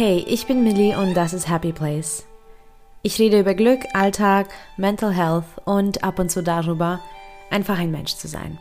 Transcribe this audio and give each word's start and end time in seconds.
Hey, 0.00 0.24
ich 0.28 0.46
bin 0.46 0.62
Millie 0.62 0.96
und 0.96 1.14
das 1.14 1.32
ist 1.32 1.50
Happy 1.50 1.72
Place. 1.72 2.24
Ich 3.02 3.18
rede 3.18 3.40
über 3.40 3.54
Glück, 3.54 3.80
Alltag, 3.94 4.46
Mental 4.76 5.12
Health 5.12 5.42
und 5.64 6.04
ab 6.04 6.20
und 6.20 6.30
zu 6.30 6.40
darüber, 6.40 7.00
einfach 7.50 7.80
ein 7.80 7.90
Mensch 7.90 8.14
zu 8.14 8.28
sein. 8.28 8.58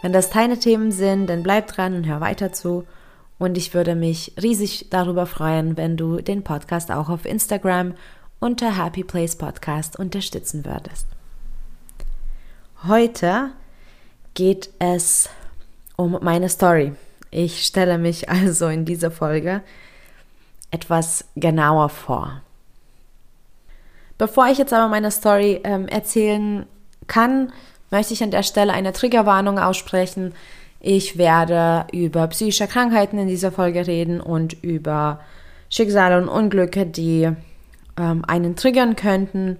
Wenn 0.00 0.14
das 0.14 0.30
deine 0.30 0.58
Themen 0.58 0.90
sind, 0.90 1.26
dann 1.26 1.42
bleib 1.42 1.66
dran 1.66 1.94
und 1.94 2.06
hör 2.06 2.22
weiter 2.22 2.54
zu. 2.54 2.86
Und 3.38 3.58
ich 3.58 3.74
würde 3.74 3.94
mich 3.94 4.32
riesig 4.42 4.86
darüber 4.88 5.26
freuen, 5.26 5.76
wenn 5.76 5.98
du 5.98 6.22
den 6.22 6.42
Podcast 6.42 6.90
auch 6.90 7.10
auf 7.10 7.26
Instagram 7.26 7.92
unter 8.40 8.82
Happy 8.82 9.04
Place 9.04 9.36
Podcast 9.36 9.98
unterstützen 9.98 10.64
würdest. 10.64 11.06
Heute 12.84 13.50
geht 14.32 14.70
es 14.78 15.28
um 15.96 16.18
meine 16.22 16.48
Story. 16.48 16.94
Ich 17.30 17.66
stelle 17.66 17.98
mich 17.98 18.30
also 18.30 18.68
in 18.68 18.86
dieser 18.86 19.10
Folge 19.10 19.60
etwas 20.70 21.24
genauer 21.36 21.88
vor. 21.88 22.42
Bevor 24.18 24.48
ich 24.48 24.58
jetzt 24.58 24.72
aber 24.72 24.88
meine 24.88 25.10
Story 25.10 25.60
ähm, 25.64 25.86
erzählen 25.88 26.66
kann, 27.06 27.52
möchte 27.90 28.12
ich 28.12 28.22
an 28.22 28.30
der 28.30 28.42
Stelle 28.42 28.72
eine 28.72 28.92
Triggerwarnung 28.92 29.58
aussprechen. 29.58 30.34
Ich 30.80 31.18
werde 31.18 31.86
über 31.92 32.26
psychische 32.28 32.66
Krankheiten 32.66 33.18
in 33.18 33.28
dieser 33.28 33.52
Folge 33.52 33.86
reden 33.86 34.20
und 34.20 34.52
über 34.62 35.20
Schicksale 35.70 36.20
und 36.20 36.28
Unglücke, 36.28 36.86
die 36.86 37.30
ähm, 37.96 38.24
einen 38.26 38.56
triggern 38.56 38.96
könnten. 38.96 39.58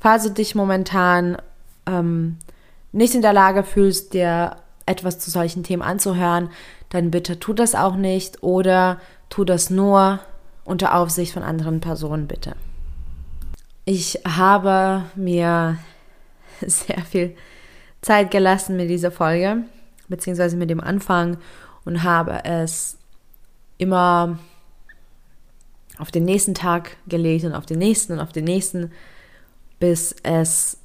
Falls 0.00 0.24
du 0.24 0.30
dich 0.30 0.54
momentan 0.54 1.36
ähm, 1.86 2.38
nicht 2.92 3.14
in 3.14 3.22
der 3.22 3.32
Lage 3.32 3.62
fühlst, 3.62 4.14
dir 4.14 4.56
etwas 4.86 5.18
zu 5.18 5.30
solchen 5.30 5.62
Themen 5.62 5.82
anzuhören, 5.82 6.50
dann 6.88 7.10
bitte 7.10 7.38
tu 7.38 7.52
das 7.52 7.74
auch 7.74 7.94
nicht 7.96 8.42
oder 8.42 8.98
tu 9.28 9.44
das 9.44 9.70
nur 9.70 10.18
unter 10.70 10.94
Aufsicht 10.94 11.32
von 11.32 11.42
anderen 11.42 11.80
Personen, 11.80 12.26
bitte. 12.26 12.54
Ich 13.84 14.20
habe 14.26 15.04
mir 15.16 15.78
sehr 16.60 17.02
viel 17.02 17.36
Zeit 18.02 18.30
gelassen 18.30 18.76
mit 18.76 18.88
dieser 18.88 19.10
Folge, 19.10 19.64
beziehungsweise 20.08 20.56
mit 20.56 20.70
dem 20.70 20.80
Anfang 20.80 21.38
und 21.84 22.02
habe 22.02 22.44
es 22.44 22.96
immer 23.78 24.38
auf 25.98 26.10
den 26.10 26.24
nächsten 26.24 26.54
Tag 26.54 26.96
gelegt 27.08 27.44
und 27.44 27.54
auf 27.54 27.66
den 27.66 27.78
nächsten 27.78 28.14
und 28.14 28.20
auf 28.20 28.32
den 28.32 28.44
nächsten, 28.44 28.92
bis 29.80 30.14
es 30.22 30.78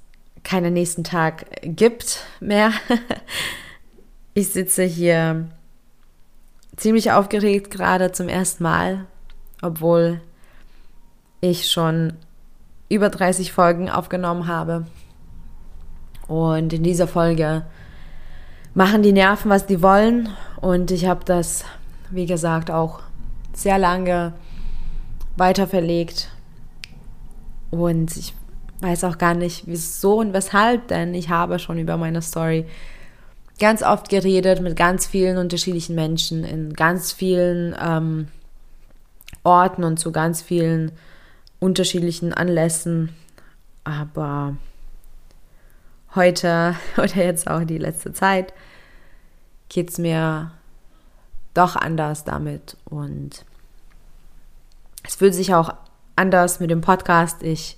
keinen 0.44 0.74
nächsten 0.74 1.04
Tag 1.04 1.46
gibt 1.62 2.26
mehr. 2.40 2.72
ich 4.34 4.50
sitze 4.50 4.84
hier 4.84 5.48
ziemlich 6.76 7.12
aufgeregt 7.12 7.72
gerade 7.72 8.12
zum 8.12 8.28
ersten 8.28 8.64
Mal, 8.64 9.06
obwohl 9.66 10.22
ich 11.42 11.70
schon 11.70 12.14
über 12.90 13.10
30 13.10 13.52
Folgen 13.52 13.90
aufgenommen 13.90 14.48
habe. 14.48 14.86
Und 16.28 16.74
in 16.74 16.84
dieser 16.84 17.08
Folge 17.08 17.66
machen 18.74 19.04
die 19.04 19.12
Nerven, 19.12 19.50
was 19.50 19.66
die 19.66 19.82
wollen. 19.82 20.30
Und 20.62 20.92
ich 20.92 21.06
habe 21.06 21.26
das, 21.26 21.66
wie 22.10 22.26
gesagt, 22.26 22.72
auch 22.72 23.02
sehr 23.54 23.78
lange 23.78 24.34
weiter 25.38 25.68
verlegt. 25.68 26.30
Und 27.72 28.16
ich 28.16 28.34
weiß 28.82 29.04
auch 29.04 29.18
gar 29.18 29.34
nicht, 29.34 29.64
wieso 29.66 30.20
und 30.20 30.34
weshalb, 30.34 30.88
denn 30.88 31.14
ich 31.14 31.30
habe 31.30 31.60
schon 31.60 31.78
über 31.78 31.98
meine 31.98 32.22
Story 32.22 32.66
ganz 33.60 33.84
oft 33.84 34.10
geredet 34.10 34.62
mit 34.62 34.76
ganz 34.76 35.06
vielen 35.06 35.38
unterschiedlichen 35.38 35.96
Menschen 35.96 36.44
in 36.44 36.74
ganz 36.74 37.14
vielen 37.14 37.76
ähm, 37.82 38.28
Orten 39.46 39.84
und 39.84 39.98
zu 39.98 40.12
ganz 40.12 40.42
vielen 40.42 40.92
unterschiedlichen 41.60 42.34
Anlässen. 42.34 43.16
Aber 43.84 44.58
heute 46.16 46.76
oder 46.98 47.16
jetzt 47.16 47.50
auch 47.50 47.64
die 47.64 47.78
letzte 47.78 48.14
Zeit 48.14 48.54
geht 49.70 49.90
es 49.90 49.98
mir 49.98 50.52
doch 51.54 51.76
anders 51.76 52.24
damit 52.24 52.78
und 52.86 53.46
es 55.04 55.16
fühlt 55.16 55.34
sich 55.34 55.54
auch 55.54 55.74
anders 56.16 56.60
mit 56.60 56.70
dem 56.70 56.82
Podcast. 56.82 57.44
Ich 57.44 57.78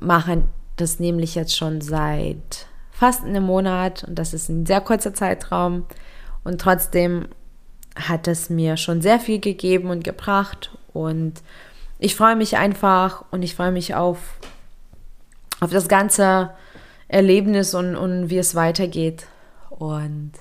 mache 0.00 0.44
das 0.76 1.00
nämlich 1.00 1.34
jetzt 1.34 1.56
schon 1.56 1.80
seit 1.80 2.66
fast 2.90 3.24
einem 3.24 3.44
Monat 3.44 4.04
und 4.04 4.18
das 4.18 4.34
ist 4.34 4.48
ein 4.48 4.66
sehr 4.66 4.80
kurzer 4.80 5.14
Zeitraum 5.14 5.86
und 6.44 6.60
trotzdem 6.60 7.28
hat 7.96 8.28
es 8.28 8.50
mir 8.50 8.76
schon 8.76 9.02
sehr 9.02 9.20
viel 9.20 9.40
gegeben 9.40 9.90
und 9.90 10.04
gebracht 10.04 10.76
und 10.92 11.34
ich 11.98 12.16
freue 12.16 12.36
mich 12.36 12.56
einfach 12.56 13.24
und 13.30 13.42
ich 13.42 13.54
freue 13.54 13.72
mich 13.72 13.94
auf, 13.94 14.18
auf 15.60 15.70
das 15.70 15.88
ganze 15.88 16.50
Erlebnis 17.08 17.74
und, 17.74 17.96
und 17.96 18.30
wie 18.30 18.38
es 18.38 18.54
weitergeht. 18.54 19.26
Und 19.70 20.32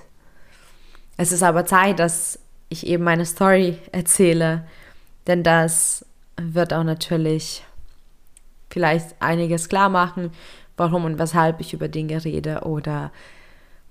es 1.17 1.31
ist 1.31 1.43
aber 1.43 1.65
Zeit, 1.65 1.99
dass 1.99 2.39
ich 2.69 2.87
eben 2.87 3.03
meine 3.03 3.25
Story 3.25 3.77
erzähle, 3.91 4.65
denn 5.27 5.43
das 5.43 6.05
wird 6.35 6.73
auch 6.73 6.83
natürlich 6.83 7.63
vielleicht 8.69 9.15
einiges 9.19 9.69
klar 9.69 9.89
machen, 9.89 10.31
warum 10.75 11.05
und 11.05 11.19
weshalb 11.19 11.59
ich 11.59 11.73
über 11.73 11.87
Dinge 11.87 12.25
rede 12.25 12.61
oder 12.61 13.11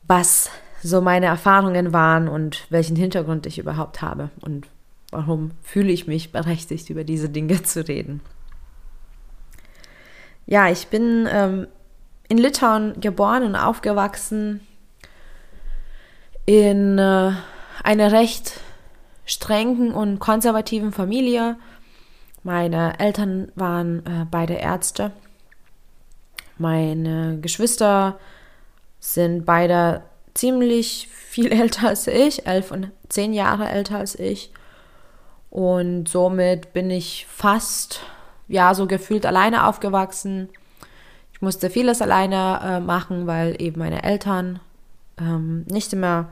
was 0.02 0.50
so 0.82 1.00
meine 1.00 1.26
Erfahrungen 1.26 1.92
waren 1.92 2.28
und 2.28 2.66
welchen 2.70 2.96
Hintergrund 2.96 3.46
ich 3.46 3.58
überhaupt 3.58 4.02
habe 4.02 4.30
und 4.40 4.66
warum 5.10 5.52
fühle 5.62 5.92
ich 5.92 6.06
mich 6.06 6.32
berechtigt, 6.32 6.90
über 6.90 7.04
diese 7.04 7.28
Dinge 7.28 7.62
zu 7.62 7.86
reden. 7.86 8.20
Ja, 10.46 10.68
ich 10.68 10.88
bin 10.88 11.28
ähm, 11.30 11.68
in 12.28 12.38
Litauen 12.38 13.00
geboren 13.00 13.44
und 13.44 13.54
aufgewachsen 13.54 14.66
in 16.46 16.98
äh, 16.98 17.32
einer 17.84 18.12
recht 18.12 18.60
strengen 19.24 19.92
und 19.92 20.18
konservativen 20.18 20.90
Familie. 20.90 21.56
Meine 22.42 22.98
Eltern 22.98 23.52
waren 23.54 24.04
äh, 24.04 24.26
beide 24.28 24.54
Ärzte. 24.54 25.12
Meine 26.58 27.38
Geschwister 27.40 28.18
sind 28.98 29.46
beide 29.46 30.02
ziemlich 30.34 31.08
viel 31.08 31.50
älter 31.52 31.88
als 31.88 32.06
ich, 32.06 32.46
elf 32.46 32.70
und 32.70 32.90
zehn 33.08 33.32
Jahre 33.32 33.68
älter 33.68 33.98
als 33.98 34.18
ich. 34.18 34.52
Und 35.50 36.08
somit 36.08 36.72
bin 36.72 36.90
ich 36.90 37.26
fast, 37.28 38.00
ja, 38.48 38.74
so 38.74 38.86
gefühlt 38.86 39.26
alleine 39.26 39.66
aufgewachsen. 39.66 40.48
Ich 41.32 41.42
musste 41.42 41.68
vieles 41.68 42.00
alleine 42.00 42.60
äh, 42.62 42.80
machen, 42.80 43.26
weil 43.26 43.60
eben 43.60 43.78
meine 43.78 44.02
Eltern 44.02 44.60
ähm, 45.18 45.66
nicht 45.68 45.92
immer 45.92 46.30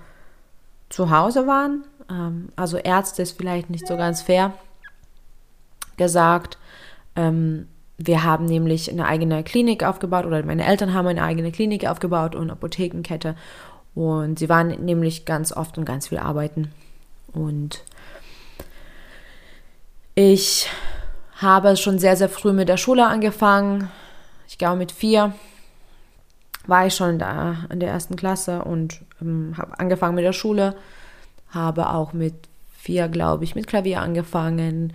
zu 0.88 1.10
Hause 1.10 1.46
waren. 1.46 1.84
Ähm, 2.10 2.48
also 2.56 2.78
Ärzte 2.78 3.22
ist 3.22 3.36
vielleicht 3.36 3.68
nicht 3.68 3.86
so 3.86 3.96
ganz 3.96 4.22
fair 4.22 4.54
gesagt. 5.96 6.58
Ähm, 7.16 7.68
wir 7.98 8.24
haben 8.24 8.46
nämlich 8.46 8.90
eine 8.90 9.06
eigene 9.06 9.44
Klinik 9.44 9.84
aufgebaut 9.84 10.24
oder 10.24 10.42
meine 10.42 10.66
Eltern 10.66 10.94
haben 10.94 11.06
eine 11.06 11.22
eigene 11.22 11.52
Klinik 11.52 11.86
aufgebaut 11.86 12.34
und 12.34 12.50
Apothekenkette. 12.50 13.36
Und 13.94 14.38
sie 14.38 14.48
waren 14.48 14.68
nämlich 14.68 15.24
ganz 15.24 15.52
oft 15.52 15.78
und 15.78 15.84
ganz 15.84 16.08
viel 16.08 16.18
arbeiten. 16.18 16.72
Und 17.32 17.84
ich 20.14 20.68
habe 21.36 21.76
schon 21.76 21.98
sehr, 21.98 22.16
sehr 22.16 22.28
früh 22.28 22.52
mit 22.52 22.68
der 22.68 22.76
Schule 22.76 23.06
angefangen. 23.06 23.90
Ich 24.46 24.58
glaube, 24.58 24.76
mit 24.76 24.92
vier 24.92 25.32
war 26.66 26.86
ich 26.86 26.94
schon 26.94 27.18
da 27.18 27.64
in 27.70 27.80
der 27.80 27.90
ersten 27.90 28.16
Klasse 28.16 28.64
und 28.64 29.00
ähm, 29.20 29.54
habe 29.56 29.78
angefangen 29.78 30.14
mit 30.14 30.24
der 30.24 30.32
Schule. 30.32 30.76
Habe 31.48 31.90
auch 31.90 32.12
mit 32.12 32.34
vier, 32.76 33.08
glaube 33.08 33.44
ich, 33.44 33.54
mit 33.54 33.66
Klavier 33.66 34.00
angefangen. 34.00 34.92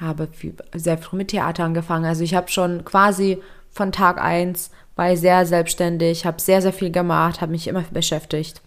Habe 0.00 0.28
viel, 0.28 0.54
sehr 0.74 0.98
früh 0.98 1.16
mit 1.16 1.28
Theater 1.28 1.64
angefangen. 1.64 2.04
Also 2.04 2.22
ich 2.22 2.34
habe 2.34 2.48
schon 2.48 2.84
quasi 2.84 3.42
von 3.70 3.92
Tag 3.92 4.20
1 4.20 4.70
war 4.98 5.12
ich 5.12 5.20
sehr 5.20 5.46
selbstständig, 5.46 6.26
habe 6.26 6.40
sehr, 6.40 6.60
sehr 6.60 6.72
viel 6.72 6.90
gemacht, 6.90 7.40
habe 7.40 7.52
mich 7.52 7.68
immer 7.68 7.84
beschäftigt. 7.92 8.60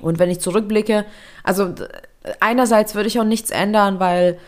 Und 0.00 0.20
wenn 0.20 0.30
ich 0.30 0.38
zurückblicke, 0.38 1.04
also 1.42 1.74
einerseits 2.38 2.94
würde 2.94 3.08
ich 3.08 3.18
auch 3.18 3.24
nichts 3.24 3.50
ändern, 3.50 3.98
weil 3.98 4.38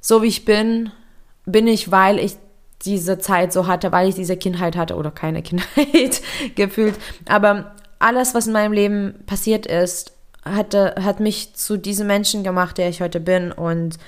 so 0.00 0.22
wie 0.22 0.28
ich 0.28 0.44
bin, 0.44 0.92
bin 1.44 1.66
ich, 1.66 1.90
weil 1.90 2.20
ich 2.20 2.36
diese 2.84 3.18
Zeit 3.18 3.52
so 3.52 3.66
hatte, 3.66 3.90
weil 3.90 4.08
ich 4.08 4.14
diese 4.14 4.36
Kindheit 4.36 4.76
hatte 4.76 4.94
oder 4.94 5.10
keine 5.10 5.42
Kindheit 5.42 6.22
gefühlt. 6.54 6.94
Aber 7.28 7.74
alles, 7.98 8.32
was 8.32 8.46
in 8.46 8.52
meinem 8.52 8.72
Leben 8.72 9.24
passiert 9.26 9.66
ist, 9.66 10.12
hatte, 10.44 10.94
hat 11.02 11.18
mich 11.18 11.54
zu 11.56 11.76
diesem 11.76 12.06
Menschen 12.06 12.44
gemacht, 12.44 12.78
der 12.78 12.88
ich 12.90 13.00
heute 13.00 13.18
bin. 13.18 13.50
Und 13.50 13.98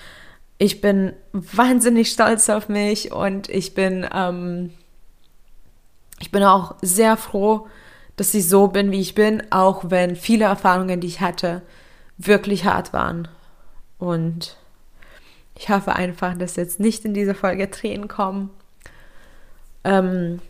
ich 0.59 0.81
bin 0.81 1.12
wahnsinnig 1.33 2.12
stolz 2.12 2.49
auf 2.49 2.69
mich 2.69 3.11
und 3.11 3.49
ich 3.49 3.75
bin, 3.75 4.06
ähm, 4.15 4.71
ich 6.20 6.31
bin 6.31 6.43
auch 6.43 6.75
sehr 6.82 7.17
froh, 7.17 7.67
dass 8.17 8.35
ich 8.35 8.49
so 8.49 8.69
bin, 8.69 8.91
wie 8.91 9.00
ich 9.00 9.15
bin, 9.15 9.43
auch 9.50 9.85
wenn 9.91 10.17
viele 10.17 10.47
Erfahrungen, 10.47 11.00
die 11.00 11.06
ich 11.06 11.20
hatte, 11.20 11.62
wirklich 12.19 12.65
hart 12.65 12.93
waren. 12.93 13.29
Und 13.99 14.56
Ich 15.59 15.69
hoffe 15.70 15.94
einfach, 15.97 16.38
dass 16.38 16.55
jetzt 16.56 16.79
nicht 16.79 17.05
in 17.05 17.15
dieser 17.15 17.35
Folge 17.35 17.69
Tränen 17.69 18.06
kommen. 18.06 18.50
Ähm, 19.82 20.41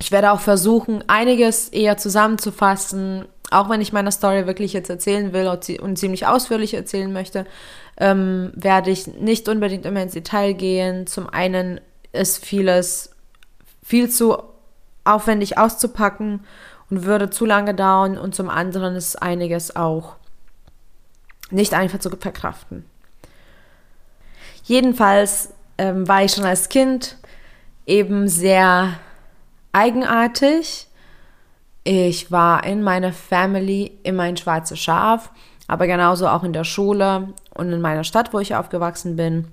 ich 0.00 0.10
werde 0.10 0.32
auch 0.32 0.40
versuchen, 0.40 1.04
einiges 1.06 1.68
eher 1.68 1.96
zusammenzufassen, 1.96 3.26
auch 3.52 3.70
wenn 3.70 3.80
ich 3.80 3.92
meine 3.92 4.10
Story 4.10 4.46
wirklich 4.48 4.72
jetzt 4.72 4.90
erzählen 4.90 5.32
will 5.32 5.46
und 5.80 5.96
ziemlich 5.96 6.26
ausführlich 6.26 6.74
erzählen 6.74 7.12
möchte, 7.12 7.46
ähm, 7.96 8.50
werde 8.56 8.90
ich 8.90 9.06
nicht 9.06 9.48
unbedingt 9.48 9.86
immer 9.86 10.02
ins 10.02 10.14
Detail 10.14 10.54
gehen. 10.54 11.06
Zum 11.06 11.28
einen 11.28 11.80
ist 12.12 12.44
vieles 12.44 13.13
viel 13.84 14.08
zu 14.10 14.42
aufwendig 15.04 15.58
auszupacken 15.58 16.40
und 16.90 17.04
würde 17.04 17.30
zu 17.30 17.44
lange 17.44 17.74
dauern 17.74 18.18
und 18.18 18.34
zum 18.34 18.48
anderen 18.48 18.96
ist 18.96 19.20
einiges 19.22 19.76
auch 19.76 20.16
nicht 21.50 21.74
einfach 21.74 21.98
zu 22.00 22.10
verkraften. 22.10 22.84
Jedenfalls 24.64 25.50
ähm, 25.76 26.08
war 26.08 26.24
ich 26.24 26.32
schon 26.32 26.44
als 26.44 26.70
Kind 26.70 27.18
eben 27.86 28.28
sehr 28.28 28.94
eigenartig. 29.72 30.86
Ich 31.84 32.32
war 32.32 32.64
in 32.64 32.82
meiner 32.82 33.12
Family 33.12 33.92
immer 34.02 34.22
ein 34.22 34.38
schwarzes 34.38 34.80
Schaf, 34.80 35.30
aber 35.66 35.86
genauso 35.86 36.28
auch 36.28 36.44
in 36.44 36.54
der 36.54 36.64
Schule 36.64 37.34
und 37.52 37.70
in 37.70 37.82
meiner 37.82 38.04
Stadt, 38.04 38.32
wo 38.32 38.38
ich 38.38 38.54
aufgewachsen 38.54 39.16
bin. 39.16 39.48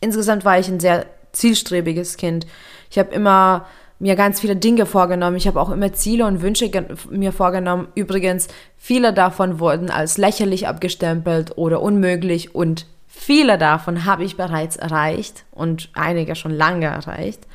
Insgesamt 0.00 0.44
war 0.44 0.58
ich 0.58 0.68
ein 0.68 0.80
sehr 0.80 1.06
zielstrebiges 1.32 2.18
Kind. 2.18 2.46
Ich 2.96 2.98
habe 2.98 3.14
immer 3.14 3.66
mir 3.98 4.16
ganz 4.16 4.40
viele 4.40 4.56
Dinge 4.56 4.86
vorgenommen. 4.86 5.36
Ich 5.36 5.46
habe 5.46 5.60
auch 5.60 5.68
immer 5.68 5.92
Ziele 5.92 6.24
und 6.24 6.40
Wünsche 6.40 6.70
mir 7.10 7.30
vorgenommen. 7.30 7.88
Übrigens, 7.94 8.48
viele 8.78 9.12
davon 9.12 9.60
wurden 9.60 9.90
als 9.90 10.16
lächerlich 10.16 10.66
abgestempelt 10.66 11.58
oder 11.58 11.82
unmöglich 11.82 12.54
und 12.54 12.86
viele 13.06 13.58
davon 13.58 14.06
habe 14.06 14.24
ich 14.24 14.38
bereits 14.38 14.76
erreicht 14.76 15.44
und 15.50 15.90
einige 15.92 16.36
schon 16.36 16.52
lange 16.52 16.86
erreicht. 16.86 17.46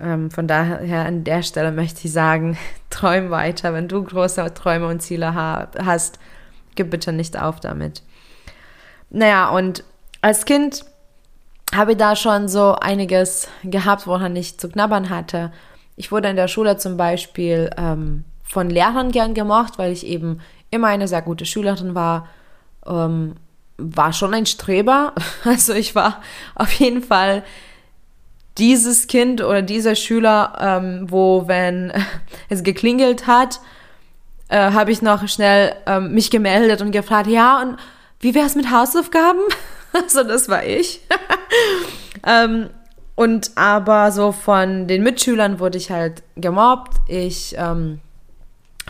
Ähm, 0.00 0.30
von 0.30 0.46
daher 0.46 1.04
an 1.04 1.24
der 1.24 1.42
Stelle 1.42 1.72
möchte 1.72 2.06
ich 2.06 2.12
sagen, 2.12 2.56
träum 2.90 3.30
weiter. 3.30 3.74
Wenn 3.74 3.88
du 3.88 4.04
große 4.04 4.54
Träume 4.54 4.86
und 4.86 5.02
Ziele 5.02 5.34
ha 5.34 5.66
hast, 5.84 6.20
gib 6.76 6.90
bitte 6.90 7.12
nicht 7.12 7.36
auf 7.36 7.58
damit. 7.58 8.04
Naja, 9.10 9.48
und 9.48 9.82
als 10.20 10.44
Kind 10.44 10.84
habe 11.74 11.96
da 11.96 12.16
schon 12.16 12.48
so 12.48 12.74
einiges 12.74 13.48
gehabt, 13.62 14.06
woran 14.06 14.36
ich 14.36 14.58
zu 14.58 14.68
knabbern 14.68 15.10
hatte. 15.10 15.52
Ich 15.96 16.10
wurde 16.12 16.28
in 16.28 16.36
der 16.36 16.48
Schule 16.48 16.76
zum 16.76 16.96
Beispiel 16.96 17.70
ähm, 17.76 18.24
von 18.42 18.70
Lehrern 18.70 19.10
gern 19.10 19.34
gemocht, 19.34 19.78
weil 19.78 19.92
ich 19.92 20.06
eben 20.06 20.40
immer 20.70 20.88
eine 20.88 21.08
sehr 21.08 21.22
gute 21.22 21.46
Schülerin 21.46 21.94
war. 21.94 22.28
Ähm, 22.86 23.36
war 23.76 24.12
schon 24.12 24.34
ein 24.34 24.46
Streber. 24.46 25.12
Also 25.44 25.74
ich 25.74 25.94
war 25.94 26.22
auf 26.54 26.72
jeden 26.72 27.02
Fall 27.02 27.42
dieses 28.58 29.08
Kind 29.08 29.42
oder 29.42 29.62
dieser 29.62 29.94
Schüler, 29.94 30.56
ähm, 30.60 31.06
wo 31.10 31.48
wenn 31.48 31.92
es 32.48 32.62
geklingelt 32.62 33.26
hat, 33.26 33.60
äh, 34.48 34.72
habe 34.72 34.92
ich 34.92 35.02
noch 35.02 35.26
schnell 35.28 35.74
ähm, 35.86 36.12
mich 36.12 36.30
gemeldet 36.30 36.82
und 36.82 36.92
gefragt, 36.92 37.26
ja, 37.26 37.60
und 37.60 37.76
wie 38.20 38.34
wäre 38.34 38.46
es 38.46 38.54
mit 38.54 38.70
Hausaufgaben? 38.70 39.40
also 40.02 40.24
das 40.24 40.48
war 40.48 40.64
ich. 40.64 41.00
ähm, 42.26 42.70
und 43.14 43.52
aber 43.54 44.10
so 44.10 44.32
von 44.32 44.88
den 44.88 45.02
Mitschülern 45.02 45.60
wurde 45.60 45.78
ich 45.78 45.90
halt 45.90 46.22
gemobbt. 46.36 46.96
Ich 47.06 47.54
ähm, 47.56 48.00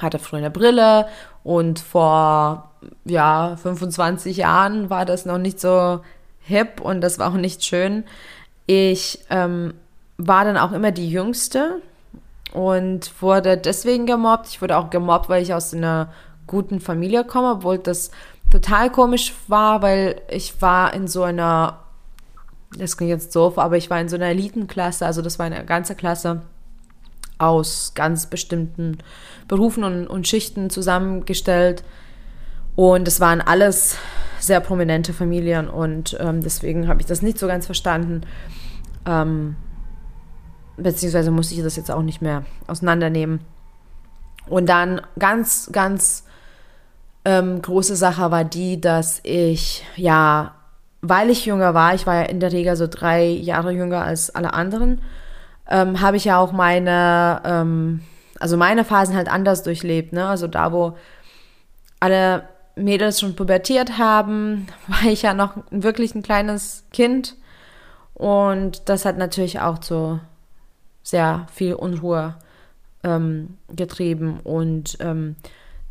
hatte 0.00 0.18
früher 0.18 0.38
eine 0.38 0.50
Brille 0.50 1.06
und 1.42 1.78
vor 1.78 2.70
ja 3.04 3.56
25 3.56 4.38
Jahren 4.38 4.90
war 4.90 5.04
das 5.04 5.26
noch 5.26 5.38
nicht 5.38 5.60
so 5.60 6.00
hip 6.40 6.80
und 6.80 7.00
das 7.00 7.18
war 7.18 7.30
auch 7.30 7.36
nicht 7.36 7.64
schön. 7.64 8.04
Ich 8.66 9.20
ähm, 9.28 9.74
war 10.16 10.44
dann 10.44 10.56
auch 10.56 10.72
immer 10.72 10.90
die 10.90 11.10
Jüngste 11.10 11.82
und 12.52 13.10
wurde 13.20 13.58
deswegen 13.58 14.06
gemobbt. 14.06 14.48
Ich 14.48 14.62
wurde 14.62 14.78
auch 14.78 14.88
gemobbt, 14.88 15.28
weil 15.28 15.42
ich 15.42 15.52
aus 15.52 15.74
einer 15.74 16.08
guten 16.46 16.80
Familie 16.80 17.24
komme, 17.24 17.52
obwohl 17.52 17.78
das 17.78 18.10
total 18.50 18.90
komisch 18.90 19.34
war, 19.48 19.82
weil 19.82 20.20
ich 20.28 20.60
war 20.62 20.94
in 20.94 21.08
so 21.08 21.22
einer, 21.22 21.80
das 22.76 22.96
klingt 22.96 23.10
jetzt 23.10 23.34
doof, 23.34 23.58
aber 23.58 23.76
ich 23.76 23.90
war 23.90 24.00
in 24.00 24.08
so 24.08 24.16
einer 24.16 24.26
Elitenklasse, 24.26 25.06
also 25.06 25.22
das 25.22 25.38
war 25.38 25.46
eine 25.46 25.64
ganze 25.64 25.94
Klasse 25.94 26.42
aus 27.38 27.92
ganz 27.94 28.26
bestimmten 28.26 28.98
Berufen 29.48 29.84
und, 29.84 30.06
und 30.06 30.28
Schichten 30.28 30.70
zusammengestellt. 30.70 31.84
Und 32.76 33.06
es 33.06 33.20
waren 33.20 33.40
alles 33.40 33.98
sehr 34.38 34.60
prominente 34.60 35.12
Familien 35.12 35.68
und 35.68 36.16
ähm, 36.20 36.40
deswegen 36.40 36.88
habe 36.88 37.00
ich 37.00 37.06
das 37.06 37.22
nicht 37.22 37.38
so 37.38 37.46
ganz 37.46 37.66
verstanden. 37.66 38.22
Ähm, 39.06 39.56
beziehungsweise 40.76 41.30
musste 41.30 41.54
ich 41.54 41.62
das 41.62 41.76
jetzt 41.76 41.90
auch 41.90 42.02
nicht 42.02 42.20
mehr 42.20 42.44
auseinandernehmen. 42.66 43.40
Und 44.48 44.68
dann 44.68 45.00
ganz, 45.18 45.70
ganz 45.72 46.24
ähm, 47.24 47.62
große 47.62 47.96
Sache 47.96 48.30
war 48.30 48.44
die, 48.44 48.80
dass 48.80 49.20
ich, 49.22 49.84
ja, 49.96 50.54
weil 51.00 51.30
ich 51.30 51.46
jünger 51.46 51.74
war, 51.74 51.94
ich 51.94 52.06
war 52.06 52.16
ja 52.16 52.22
in 52.22 52.40
der 52.40 52.52
Regel 52.52 52.76
so 52.76 52.86
drei 52.86 53.26
Jahre 53.26 53.72
jünger 53.72 54.02
als 54.02 54.34
alle 54.34 54.54
anderen, 54.54 55.00
ähm, 55.68 56.00
habe 56.00 56.16
ich 56.16 56.24
ja 56.26 56.38
auch 56.38 56.52
meine, 56.52 57.40
ähm, 57.44 58.00
also 58.40 58.56
meine 58.56 58.84
Phasen 58.84 59.16
halt 59.16 59.28
anders 59.28 59.62
durchlebt. 59.62 60.12
Ne? 60.12 60.26
Also 60.26 60.46
da, 60.46 60.72
wo 60.72 60.96
alle 62.00 62.48
Mädels 62.76 63.20
schon 63.20 63.36
pubertiert 63.36 63.98
haben, 63.98 64.66
war 64.86 65.10
ich 65.10 65.22
ja 65.22 65.34
noch 65.34 65.56
wirklich 65.70 66.14
ein 66.14 66.22
kleines 66.22 66.84
Kind. 66.92 67.36
Und 68.14 68.88
das 68.88 69.04
hat 69.04 69.18
natürlich 69.18 69.60
auch 69.60 69.78
zu 69.78 70.20
sehr 71.02 71.46
viel 71.52 71.74
Unruhe 71.74 72.36
ähm, 73.02 73.58
getrieben. 73.74 74.40
Und 74.40 74.96
ähm, 75.00 75.36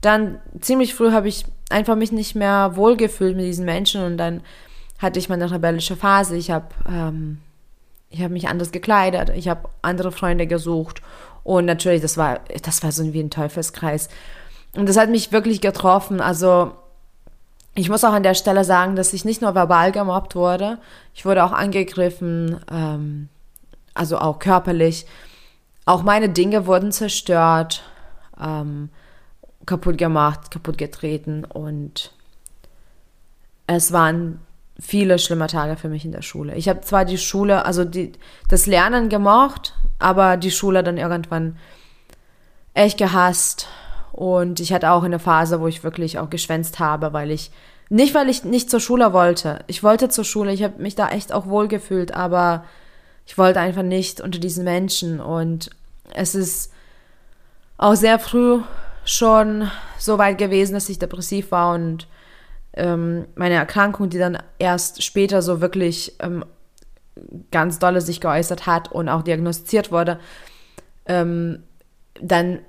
dann 0.05 0.39
ziemlich 0.59 0.93
früh 0.93 1.11
habe 1.11 1.27
ich 1.27 1.45
einfach 1.69 1.95
mich 1.95 2.11
nicht 2.11 2.35
mehr 2.35 2.75
wohlgefühlt 2.75 3.35
mit 3.35 3.45
diesen 3.45 3.65
Menschen 3.65 4.03
und 4.03 4.17
dann 4.17 4.41
hatte 4.99 5.19
ich 5.19 5.29
meine 5.29 5.49
rebellische 5.51 5.95
Phase. 5.95 6.35
Ich 6.35 6.51
habe 6.51 6.67
ähm, 6.87 7.39
ich 8.09 8.21
habe 8.21 8.33
mich 8.33 8.47
anders 8.47 8.71
gekleidet, 8.71 9.29
ich 9.35 9.47
habe 9.47 9.69
andere 9.81 10.11
Freunde 10.11 10.45
gesucht 10.45 11.01
und 11.43 11.65
natürlich 11.65 12.01
das 12.01 12.17
war 12.17 12.41
das 12.63 12.83
war 12.83 12.91
so 12.91 13.11
wie 13.13 13.21
ein 13.21 13.29
Teufelskreis. 13.29 14.09
Und 14.75 14.89
das 14.89 14.97
hat 14.97 15.09
mich 15.09 15.31
wirklich 15.31 15.61
getroffen. 15.61 16.19
Also 16.19 16.71
ich 17.75 17.89
muss 17.89 18.03
auch 18.03 18.13
an 18.13 18.23
der 18.23 18.33
Stelle 18.33 18.63
sagen, 18.63 18.95
dass 18.95 19.13
ich 19.13 19.25
nicht 19.25 19.41
nur 19.41 19.55
verbal 19.55 19.91
gemobbt 19.91 20.35
wurde, 20.35 20.79
ich 21.13 21.25
wurde 21.25 21.43
auch 21.43 21.51
angegriffen, 21.51 22.59
ähm, 22.71 23.29
also 23.93 24.17
auch 24.17 24.39
körperlich. 24.39 25.05
Auch 25.85 26.03
meine 26.03 26.29
Dinge 26.29 26.65
wurden 26.65 26.91
zerstört, 26.91 27.83
ähm, 28.41 28.89
kaputt 29.65 29.97
gemacht, 29.97 30.51
kaputt 30.51 30.77
getreten 30.77 31.45
und 31.45 32.11
es 33.67 33.91
waren 33.91 34.39
viele 34.79 35.19
schlimme 35.19 35.47
Tage 35.47 35.77
für 35.77 35.89
mich 35.89 36.03
in 36.03 36.11
der 36.11 36.21
Schule. 36.21 36.55
Ich 36.55 36.67
habe 36.67 36.81
zwar 36.81 37.05
die 37.05 37.17
Schule, 37.17 37.65
also 37.65 37.85
die, 37.85 38.11
das 38.49 38.65
Lernen 38.65 39.09
gemocht, 39.09 39.75
aber 39.99 40.37
die 40.37 40.51
Schule 40.51 40.83
dann 40.83 40.97
irgendwann 40.97 41.57
echt 42.73 42.97
gehasst 42.97 43.67
und 44.13 44.59
ich 44.59 44.71
hatte 44.71 44.91
auch 44.91 45.03
eine 45.03 45.19
Phase, 45.19 45.59
wo 45.59 45.67
ich 45.67 45.83
wirklich 45.83 46.19
auch 46.19 46.29
geschwänzt 46.29 46.79
habe, 46.79 47.13
weil 47.13 47.31
ich, 47.31 47.51
nicht 47.89 48.13
weil 48.13 48.29
ich 48.29 48.43
nicht 48.43 48.69
zur 48.69 48.79
Schule 48.79 49.11
wollte. 49.11 49.59
Ich 49.67 49.83
wollte 49.83 50.07
zur 50.09 50.23
Schule, 50.23 50.53
ich 50.53 50.63
habe 50.63 50.81
mich 50.81 50.95
da 50.95 51.09
echt 51.09 51.33
auch 51.33 51.47
wohl 51.47 51.67
gefühlt, 51.67 52.13
aber 52.13 52.63
ich 53.25 53.37
wollte 53.39 53.59
einfach 53.59 53.81
nicht 53.81 54.21
unter 54.21 54.37
diesen 54.37 54.65
Menschen. 54.65 55.19
Und 55.19 55.71
es 56.13 56.35
ist 56.35 56.71
auch 57.77 57.95
sehr 57.95 58.19
früh 58.19 58.61
schon 59.05 59.69
so 59.97 60.17
weit 60.17 60.37
gewesen, 60.37 60.73
dass 60.73 60.89
ich 60.89 60.99
depressiv 60.99 61.51
war 61.51 61.73
und 61.73 62.07
ähm, 62.73 63.25
meine 63.35 63.55
Erkrankung, 63.55 64.09
die 64.09 64.17
dann 64.17 64.37
erst 64.59 65.03
später 65.03 65.41
so 65.41 65.61
wirklich 65.61 66.15
ähm, 66.19 66.43
ganz 67.51 67.79
dolle 67.79 68.01
sich 68.01 68.19
geäußert 68.19 68.65
hat 68.65 68.91
und 68.91 69.09
auch 69.09 69.21
diagnostiziert 69.21 69.91
wurde, 69.91 70.19
ähm, 71.05 71.63
dann 72.19 72.59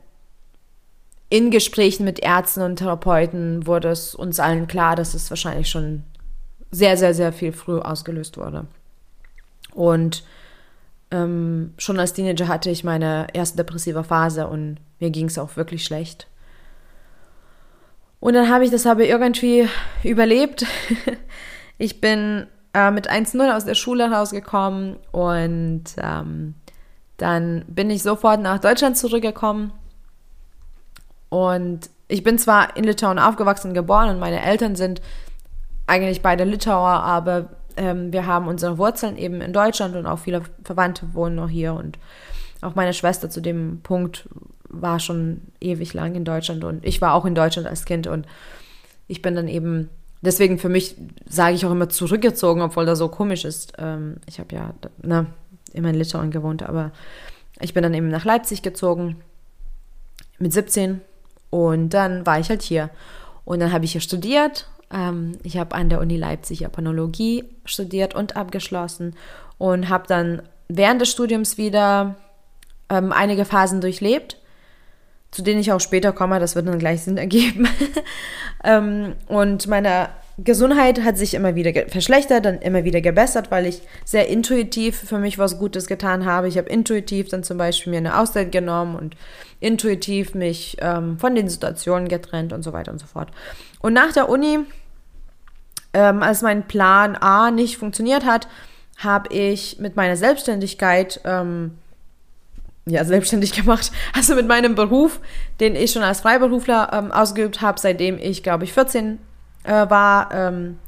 in 1.31 1.51
Gesprächen 1.51 2.05
mit 2.05 2.21
Ärzten 2.21 2.63
und 2.63 2.77
Therapeuten 2.77 3.67
wurde 3.67 3.89
es 3.89 4.15
uns 4.15 4.39
allen 4.39 4.67
klar, 4.67 4.95
dass 4.95 5.15
es 5.15 5.31
wahrscheinlich 5.31 5.69
schon 5.69 6.05
sehr, 6.71 6.97
sehr, 6.97 7.15
sehr 7.15 7.33
viel 7.33 7.53
früh 7.53 7.79
ausgelöst 7.79 8.37
wurde. 8.37 8.67
Und 9.73 10.25
ähm, 11.11 11.75
schon 11.79 11.99
als 11.99 12.13
Teenager 12.13 12.49
hatte 12.49 12.71
ich 12.71 12.85
meine 12.85 13.27
erste 13.33 13.57
depressive 13.57 14.05
Phase 14.05 14.47
und 14.49 14.77
mir 15.01 15.11
ging 15.11 15.27
es 15.27 15.39
auch 15.39 15.57
wirklich 15.57 15.85
schlecht. 15.85 16.27
Und 18.21 18.35
dann 18.35 18.49
habe 18.49 18.65
ich 18.65 18.71
das 18.71 18.87
aber 18.87 19.05
irgendwie 19.05 19.69
überlebt. 20.03 20.65
ich 21.79 22.01
bin 22.01 22.47
äh, 22.73 22.91
mit 22.91 23.11
1-0 23.11 23.55
aus 23.55 23.65
der 23.65 23.75
Schule 23.75 24.11
rausgekommen 24.11 24.97
und 25.13 25.85
ähm, 25.99 26.55
dann 27.19 27.65
bin 27.69 27.91
ich 27.91 28.03
sofort 28.03 28.41
nach 28.41 28.59
Deutschland 28.59 28.97
zurückgekommen 28.97 29.73
und 31.29 31.91
ich 32.09 32.23
bin 32.23 32.39
zwar 32.39 32.77
in 32.77 32.85
Litauen 32.85 33.19
aufgewachsen 33.19 33.75
geboren 33.75 34.09
und 34.11 34.19
meine 34.19 34.43
Eltern 34.43 34.77
sind 34.77 35.01
eigentlich 35.87 36.23
beide 36.23 36.45
Litauer, 36.45 37.03
aber 37.03 37.51
ähm, 37.77 38.13
wir 38.13 38.27
haben 38.27 38.49
unsere 38.49 38.79
Wurzeln 38.79 39.17
eben 39.17 39.41
in 39.41 39.53
Deutschland 39.53 39.97
und 39.97 40.07
auch 40.07 40.19
viele 40.19 40.43
Verwandte 40.63 41.15
wohnen 41.15 41.37
noch 41.37 41.49
hier 41.49 41.75
und 41.75 41.99
auch 42.61 42.75
meine 42.75 42.95
Schwester 42.95 43.29
zu 43.31 43.41
dem 43.41 43.81
Punkt 43.83 44.29
war 44.69 44.99
schon 44.99 45.43
ewig 45.61 45.95
lang 45.95 46.15
in 46.15 46.25
Deutschland 46.25 46.65
und 46.65 46.85
ich 46.85 47.01
war 47.01 47.15
auch 47.15 47.25
in 47.25 47.35
Deutschland 47.35 47.69
als 47.69 47.85
Kind 47.85 48.07
und 48.07 48.27
ich 49.07 49.23
bin 49.23 49.35
dann 49.35 49.49
eben, 49.49 49.91
deswegen 50.23 50.59
für 50.59 50.69
mich 50.69 50.97
sage 51.27 51.55
ich 51.55 51.67
auch 51.67 51.71
immer 51.71 51.89
zurückgezogen, 51.89 52.63
obwohl 52.63 52.87
das 52.87 52.99
so 52.99 53.09
komisch 53.09 53.45
ist. 53.45 53.75
Ähm, 53.79 54.17
ich 54.27 54.41
habe 54.41 54.55
ja 54.55 54.75
ne, 55.03 55.27
immer 55.73 55.91
in 55.91 55.97
Litauen 55.97 56.31
gewohnt, 56.31 56.63
aber 56.63 56.93
ich 57.61 57.75
bin 57.75 57.83
dann 57.83 57.95
eben 57.95 58.09
nach 58.09 58.25
Leipzig 58.25 58.63
gezogen 58.63 59.17
mit 60.39 60.53
17 60.53 61.01
und 61.51 61.91
dann 61.91 62.27
war 62.27 62.41
ich 62.41 62.49
halt 62.49 62.63
hier. 62.63 62.91
Und 63.45 63.61
dann 63.61 63.73
habe 63.73 63.85
ich 63.85 63.93
hier 63.93 64.01
studiert. 64.01 64.69
Ähm, 64.93 65.39
ich 65.43 65.57
habe 65.57 65.75
an 65.75 65.89
der 65.89 66.01
Uni 66.01 66.17
Leipzig 66.17 66.61
Japanologie 66.61 67.45
studiert 67.65 68.15
und 68.15 68.37
abgeschlossen 68.37 69.15
und 69.59 69.89
habe 69.89 70.07
dann 70.09 70.43
während 70.69 71.01
des 71.01 71.11
Studiums 71.11 71.59
wieder 71.59 72.17
ähm, 72.91 73.13
einige 73.13 73.45
Phasen 73.45 73.81
durchlebt, 73.81 74.39
zu 75.31 75.43
denen 75.43 75.61
ich 75.61 75.73
auch 75.73 75.81
später 75.81 76.13
komme. 76.13 76.41
Das 76.41 76.55
wird 76.55 76.69
dann 76.69 76.79
gleich 76.79 77.03
Sinn 77.03 77.17
ergeben. 77.17 77.69
ähm, 78.65 79.15
und 79.29 79.67
meine 79.67 80.09
Gesundheit 80.37 81.03
hat 81.05 81.17
sich 81.17 81.35
immer 81.35 81.55
wieder 81.55 81.89
verschlechtert, 81.89 82.45
dann 82.45 82.59
immer 82.59 82.83
wieder 82.83 83.01
gebessert, 83.01 83.53
weil 83.53 83.67
ich 83.67 83.83
sehr 84.05 84.29
intuitiv 84.29 84.99
für 84.99 85.19
mich 85.19 85.39
was 85.39 85.59
Gutes 85.59 85.87
getan 85.87 86.25
habe. 86.25 86.49
Ich 86.49 86.59
habe 86.59 86.69
intuitiv 86.69 87.29
dann 87.29 87.45
zum 87.45 87.57
Beispiel 87.57 87.93
mir 87.93 87.99
eine 87.99 88.19
Auszeit 88.19 88.51
genommen 88.51 88.97
und 88.97 89.17
intuitiv 89.61 90.35
mich 90.35 90.77
ähm, 90.81 91.19
von 91.19 91.37
den 91.37 91.49
Situationen 91.49 92.09
getrennt 92.09 92.53
und 92.53 92.65
so 92.65 92.73
weiter 92.73 92.91
und 92.91 92.99
so 92.99 93.07
fort. 93.07 93.31
Und 93.81 93.93
nach 93.93 94.13
der 94.13 94.29
Uni, 94.29 94.59
ähm, 95.93 96.23
als 96.23 96.43
mein 96.43 96.67
Plan 96.67 97.15
A 97.15 97.53
nicht 97.53 97.77
funktioniert 97.77 98.25
hat, 98.25 98.49
habe 98.99 99.33
ich 99.33 99.79
mit 99.79 99.95
meiner 99.95 100.17
Selbstständigkeit 100.17 101.21
ähm, 101.25 101.79
ja, 102.87 103.05
selbstständig 103.05 103.53
gemacht. 103.63 103.93
Also 104.17 104.35
mit 104.35 104.49
meinem 104.49 104.75
Beruf, 104.75 105.21
den 105.61 105.77
ich 105.77 105.93
schon 105.93 106.03
als 106.03 106.23
Freiberufler 106.23 106.91
ähm, 106.93 107.13
ausgeübt 107.13 107.61
habe, 107.61 107.79
seitdem 107.79 108.19
ich, 108.19 108.43
glaube 108.43 108.65
ich, 108.65 108.73
14 108.73 109.21
äh, 109.65 109.91
war, 109.91 110.33
ähm, 110.33 110.79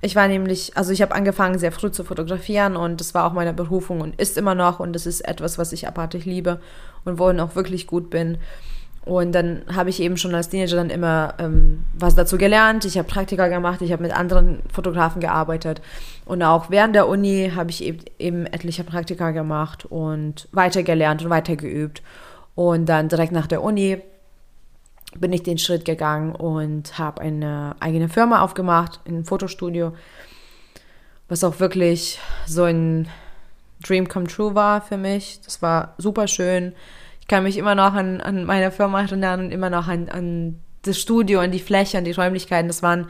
ich 0.00 0.16
war 0.16 0.28
nämlich, 0.28 0.76
also 0.76 0.92
ich 0.92 1.02
habe 1.02 1.14
angefangen 1.14 1.58
sehr 1.58 1.72
früh 1.72 1.90
zu 1.90 2.04
fotografieren 2.04 2.76
und 2.76 3.00
das 3.00 3.14
war 3.14 3.24
auch 3.24 3.32
meine 3.32 3.52
Berufung 3.52 4.00
und 4.00 4.20
ist 4.20 4.38
immer 4.38 4.54
noch 4.54 4.80
und 4.80 4.92
das 4.92 5.06
ist 5.06 5.20
etwas, 5.22 5.58
was 5.58 5.72
ich 5.72 5.86
abartig 5.86 6.24
liebe 6.24 6.60
und 7.04 7.18
worin 7.18 7.40
auch 7.40 7.56
wirklich 7.56 7.86
gut 7.86 8.10
bin. 8.10 8.38
Und 9.08 9.32
dann 9.32 9.62
habe 9.74 9.88
ich 9.88 10.00
eben 10.00 10.18
schon 10.18 10.34
als 10.34 10.50
Teenager 10.50 10.76
dann 10.76 10.90
immer 10.90 11.32
ähm, 11.38 11.84
was 11.94 12.14
dazu 12.14 12.36
gelernt. 12.36 12.84
Ich 12.84 12.98
habe 12.98 13.08
Praktika 13.08 13.48
gemacht, 13.48 13.80
ich 13.80 13.90
habe 13.90 14.02
mit 14.02 14.14
anderen 14.14 14.58
Fotografen 14.70 15.22
gearbeitet. 15.22 15.80
Und 16.26 16.42
auch 16.42 16.68
während 16.68 16.94
der 16.94 17.08
Uni 17.08 17.52
habe 17.56 17.70
ich 17.70 17.82
eben, 17.82 18.00
eben 18.18 18.44
etliche 18.44 18.84
Praktika 18.84 19.30
gemacht 19.30 19.86
und 19.86 20.46
weitergelernt 20.52 21.24
und 21.24 21.30
weitergeübt. 21.30 22.02
Und 22.54 22.86
dann 22.86 23.08
direkt 23.08 23.32
nach 23.32 23.46
der 23.46 23.62
Uni 23.62 24.02
bin 25.16 25.32
ich 25.32 25.42
den 25.42 25.58
Schritt 25.58 25.84
gegangen 25.84 26.34
und 26.34 26.98
habe 26.98 27.22
eine 27.22 27.76
eigene 27.80 28.08
Firma 28.08 28.42
aufgemacht, 28.42 29.00
ein 29.06 29.24
Fotostudio, 29.24 29.94
was 31.28 31.44
auch 31.44 31.60
wirklich 31.60 32.18
so 32.46 32.64
ein 32.64 33.08
Dream 33.82 34.08
come 34.08 34.26
true 34.26 34.54
war 34.54 34.80
für 34.82 34.96
mich. 34.96 35.40
Das 35.44 35.62
war 35.62 35.94
super 35.98 36.26
schön. 36.26 36.74
Ich 37.20 37.28
kann 37.28 37.44
mich 37.44 37.56
immer 37.56 37.74
noch 37.74 37.94
an, 37.94 38.20
an 38.20 38.44
meine 38.44 38.70
Firma 38.70 39.02
erinnern 39.02 39.40
und 39.40 39.50
immer 39.50 39.70
noch 39.70 39.88
an, 39.88 40.08
an 40.08 40.60
das 40.82 40.98
Studio, 40.98 41.40
an 41.40 41.52
die 41.52 41.58
Fläche, 41.58 41.98
an 41.98 42.04
die 42.04 42.12
Räumlichkeiten. 42.12 42.68
Das 42.68 42.82
waren, 42.82 43.08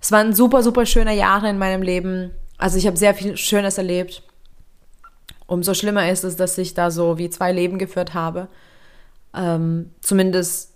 das 0.00 0.12
waren 0.12 0.34
super, 0.34 0.62
super 0.62 0.86
schöne 0.86 1.14
Jahre 1.16 1.48
in 1.48 1.58
meinem 1.58 1.82
Leben. 1.82 2.30
Also 2.58 2.78
ich 2.78 2.86
habe 2.86 2.96
sehr 2.96 3.14
viel 3.14 3.36
Schönes 3.36 3.78
erlebt. 3.78 4.22
Umso 5.46 5.74
schlimmer 5.74 6.08
ist 6.08 6.24
es, 6.24 6.36
dass 6.36 6.56
ich 6.58 6.74
da 6.74 6.90
so 6.90 7.18
wie 7.18 7.30
zwei 7.30 7.52
Leben 7.52 7.78
geführt 7.78 8.14
habe. 8.14 8.48
Ähm, 9.34 9.90
zumindest 10.00 10.73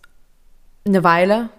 eine 0.89 1.05
Weile, 1.05 1.51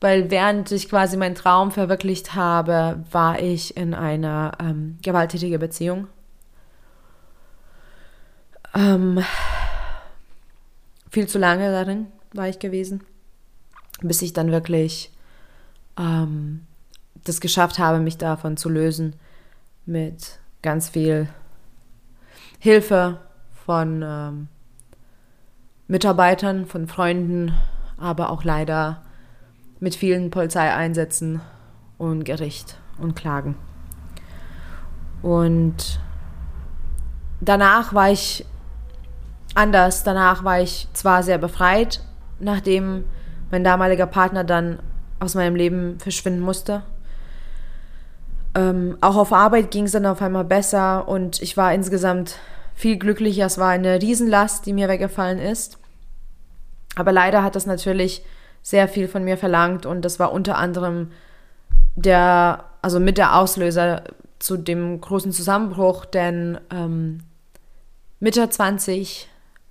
weil 0.00 0.30
während 0.30 0.70
ich 0.70 0.88
quasi 0.88 1.16
meinen 1.16 1.34
Traum 1.34 1.70
verwirklicht 1.72 2.34
habe, 2.34 3.04
war 3.10 3.40
ich 3.40 3.76
in 3.76 3.94
einer 3.94 4.52
ähm, 4.60 4.98
gewalttätigen 5.02 5.58
Beziehung. 5.58 6.06
Ähm, 8.74 9.24
viel 11.10 11.26
zu 11.26 11.38
lange 11.38 11.70
darin 11.72 12.06
war 12.32 12.48
ich 12.48 12.58
gewesen, 12.58 13.02
bis 14.02 14.22
ich 14.22 14.32
dann 14.32 14.52
wirklich 14.52 15.10
ähm, 15.98 16.66
das 17.24 17.40
geschafft 17.40 17.78
habe, 17.78 17.98
mich 17.98 18.18
davon 18.18 18.56
zu 18.56 18.68
lösen 18.68 19.16
mit 19.86 20.38
ganz 20.62 20.90
viel 20.90 21.28
Hilfe 22.58 23.20
von 23.64 24.02
ähm, 24.04 24.48
Mitarbeitern, 25.86 26.66
von 26.66 26.86
Freunden, 26.86 27.54
aber 27.98 28.30
auch 28.30 28.44
leider 28.44 29.02
mit 29.80 29.94
vielen 29.94 30.30
Polizeieinsätzen 30.30 31.40
und 31.98 32.24
Gericht 32.24 32.78
und 32.98 33.14
Klagen. 33.14 33.56
Und 35.22 36.00
danach 37.40 37.92
war 37.94 38.10
ich 38.10 38.44
anders. 39.54 40.04
Danach 40.04 40.44
war 40.44 40.60
ich 40.60 40.88
zwar 40.92 41.22
sehr 41.22 41.38
befreit, 41.38 42.00
nachdem 42.38 43.04
mein 43.50 43.64
damaliger 43.64 44.06
Partner 44.06 44.44
dann 44.44 44.78
aus 45.20 45.34
meinem 45.34 45.56
Leben 45.56 45.98
verschwinden 45.98 46.40
musste. 46.40 46.82
Ähm, 48.54 48.96
auch 49.00 49.16
auf 49.16 49.32
Arbeit 49.32 49.70
ging 49.70 49.84
es 49.84 49.92
dann 49.92 50.06
auf 50.06 50.22
einmal 50.22 50.44
besser 50.44 51.08
und 51.08 51.42
ich 51.42 51.56
war 51.56 51.72
insgesamt 51.74 52.36
viel 52.74 52.96
glücklicher. 52.96 53.46
Es 53.46 53.58
war 53.58 53.70
eine 53.70 54.00
Riesenlast, 54.00 54.66
die 54.66 54.72
mir 54.72 54.88
weggefallen 54.88 55.38
ist. 55.38 55.78
Aber 56.98 57.12
leider 57.12 57.44
hat 57.44 57.54
das 57.54 57.64
natürlich 57.64 58.24
sehr 58.60 58.88
viel 58.88 59.06
von 59.06 59.22
mir 59.22 59.38
verlangt 59.38 59.86
und 59.86 60.02
das 60.04 60.18
war 60.18 60.32
unter 60.32 60.58
anderem 60.58 61.12
der, 61.94 62.64
also 62.82 62.98
mit 62.98 63.18
der 63.18 63.36
Auslöser 63.36 64.02
zu 64.40 64.56
dem 64.56 65.00
großen 65.00 65.30
Zusammenbruch, 65.30 66.04
denn 66.04 66.58
ähm, 66.70 67.20
Mitte 68.18 68.50
20 68.50 69.28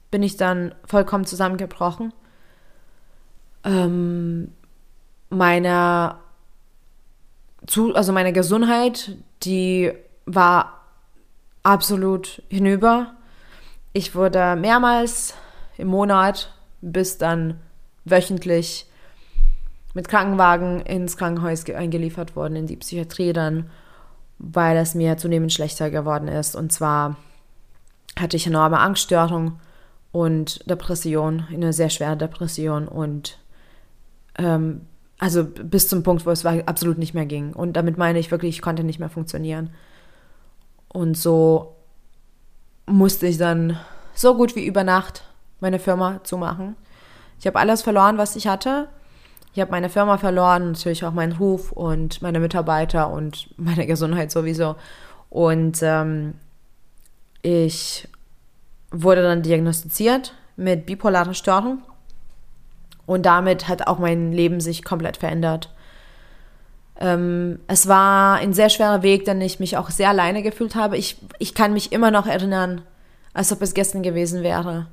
bin 0.09 0.23
ich 0.23 0.37
dann 0.37 0.73
vollkommen 0.85 1.25
zusammengebrochen. 1.25 2.13
Ähm, 3.65 4.53
meiner, 5.29 6.19
zu, 7.65 7.93
also 7.93 8.13
meine 8.13 8.31
Gesundheit, 8.31 9.17
die 9.43 9.91
war 10.25 10.79
absolut 11.61 12.41
hinüber. 12.47 13.15
Ich 13.91 14.15
wurde 14.15 14.55
mehrmals 14.55 15.33
im 15.77 15.89
Monat 15.89 16.53
bis 16.91 17.17
dann 17.17 17.59
wöchentlich 18.05 18.87
mit 19.93 20.07
Krankenwagen 20.07 20.81
ins 20.81 21.17
Krankenhaus 21.17 21.67
eingeliefert 21.69 22.35
worden, 22.35 22.55
in 22.55 22.67
die 22.67 22.75
Psychiatrie 22.77 23.33
dann, 23.33 23.69
weil 24.37 24.77
es 24.77 24.95
mir 24.95 25.17
zunehmend 25.17 25.51
schlechter 25.51 25.89
geworden 25.89 26.27
ist. 26.27 26.55
Und 26.55 26.71
zwar 26.71 27.17
hatte 28.17 28.37
ich 28.37 28.47
enorme 28.47 28.79
Angststörung 28.79 29.59
und 30.11 30.69
Depression, 30.69 31.47
eine 31.51 31.73
sehr 31.73 31.89
schwere 31.89 32.17
Depression 32.17 32.87
und 32.87 33.39
ähm, 34.37 34.81
also 35.19 35.43
bis 35.43 35.87
zum 35.87 36.03
Punkt, 36.03 36.25
wo 36.25 36.31
es 36.31 36.45
absolut 36.45 36.99
nicht 36.99 37.13
mehr 37.15 37.25
ging. 37.25 37.53
Und 37.53 37.73
damit 37.73 37.97
meine 37.97 38.19
ich 38.19 38.29
wirklich, 38.29 38.55
ich 38.55 38.61
konnte 38.61 38.83
nicht 38.83 38.99
mehr 38.99 39.09
funktionieren. 39.09 39.71
Und 40.89 41.17
so 41.17 41.75
musste 42.85 43.25
ich 43.25 43.37
dann 43.37 43.79
so 44.13 44.35
gut 44.35 44.55
wie 44.55 44.65
über 44.65 44.83
Nacht 44.83 45.23
meine 45.59 45.79
Firma 45.79 46.23
zu 46.23 46.37
machen. 46.37 46.75
Ich 47.39 47.47
habe 47.47 47.59
alles 47.59 47.81
verloren, 47.81 48.17
was 48.17 48.35
ich 48.35 48.47
hatte. 48.47 48.87
Ich 49.53 49.61
habe 49.61 49.71
meine 49.71 49.89
Firma 49.89 50.17
verloren, 50.17 50.73
natürlich 50.73 51.03
auch 51.03 51.13
meinen 51.13 51.33
Ruf 51.33 51.71
und 51.71 52.21
meine 52.21 52.39
Mitarbeiter 52.39 53.09
und 53.09 53.49
meine 53.57 53.87
Gesundheit 53.87 54.31
sowieso. 54.31 54.75
Und 55.29 55.79
ähm, 55.81 56.35
ich 57.41 58.07
wurde 58.91 59.23
dann 59.23 59.41
diagnostiziert 59.41 60.33
mit 60.55 60.85
bipolarer 60.85 61.33
Störung. 61.33 61.81
Und 63.05 63.25
damit 63.25 63.67
hat 63.67 63.87
auch 63.87 63.99
mein 63.99 64.31
Leben 64.31 64.59
sich 64.59 64.83
komplett 64.83 65.17
verändert. 65.17 65.73
Ähm, 66.99 67.59
es 67.67 67.87
war 67.87 68.35
ein 68.37 68.53
sehr 68.53 68.69
schwerer 68.69 69.01
Weg, 69.03 69.25
denn 69.25 69.39
ich 69.39 69.59
mich 69.59 69.77
auch 69.77 69.89
sehr 69.89 70.09
alleine 70.09 70.43
gefühlt 70.43 70.75
habe. 70.75 70.97
Ich, 70.97 71.17
ich 71.39 71.53
kann 71.53 71.73
mich 71.73 71.91
immer 71.91 72.11
noch 72.11 72.25
erinnern, 72.27 72.81
als 73.33 73.51
ob 73.51 73.61
es 73.61 73.73
gestern 73.73 74.03
gewesen 74.03 74.43
wäre 74.43 74.87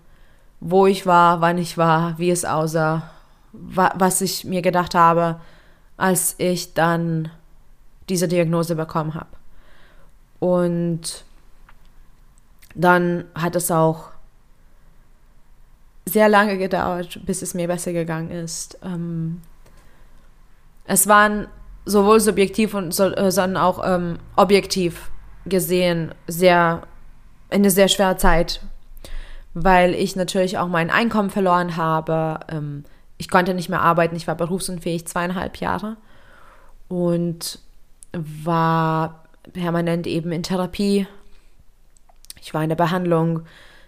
wo 0.66 0.87
ich 0.87 1.04
war, 1.04 1.42
wann 1.42 1.59
ich 1.59 1.76
war, 1.76 2.18
wie 2.18 2.30
es 2.30 2.47
aussah, 2.47 3.11
wa 3.52 3.92
was 3.97 4.23
ich 4.23 4.47
mir 4.47 4.62
gedacht 4.62 4.94
habe, 4.94 5.38
als 5.99 6.37
ich 6.38 6.73
dann 6.73 7.30
diese 8.09 8.28
Diagnose 8.28 8.75
bekommen 8.75 9.14
habe. 9.14 9.28
Und 10.40 11.25
dann 12.75 13.26
hat 13.35 13.56
es 13.56 13.71
auch 13.71 14.11
sehr 16.06 16.30
lange 16.30 16.56
gedauert, 16.56 17.21
bis 17.26 17.42
es 17.42 17.52
mir 17.52 17.68
besser 17.68 17.92
gegangen 17.92 18.30
ist. 18.30 18.78
Ähm, 18.83 19.42
es 20.87 21.06
waren 21.06 21.47
sowohl 21.85 22.21
subjektiv 22.21 22.73
und 22.73 22.94
so, 22.94 23.14
äh, 23.14 23.30
sondern 23.30 23.62
auch 23.62 23.83
ähm, 23.85 24.18
objektiv 24.35 25.11
gesehen 25.44 26.14
sehr 26.26 26.85
eine 27.50 27.68
sehr 27.68 27.88
schwere 27.88 28.16
Zeit, 28.16 28.62
weil 29.54 29.94
ich 29.94 30.16
natürlich 30.16 30.58
auch 30.58 30.68
mein 30.68 30.90
Einkommen 30.90 31.30
verloren 31.30 31.76
habe. 31.76 32.40
Ähm, 32.49 32.84
ich 33.16 33.30
konnte 33.30 33.54
nicht 33.54 33.68
mehr 33.68 33.80
arbeiten, 33.80 34.16
ich 34.16 34.26
war 34.26 34.34
berufsunfähig 34.34 35.06
zweieinhalb 35.06 35.56
Jahre 35.58 35.96
und 36.88 37.61
war 38.12 39.25
permanent 39.52 40.06
eben 40.06 40.32
in 40.32 40.42
Therapie. 40.42 41.06
Ich 42.40 42.52
war 42.52 42.62
in 42.62 42.68
der 42.68 42.76
Behandlung. 42.76 43.42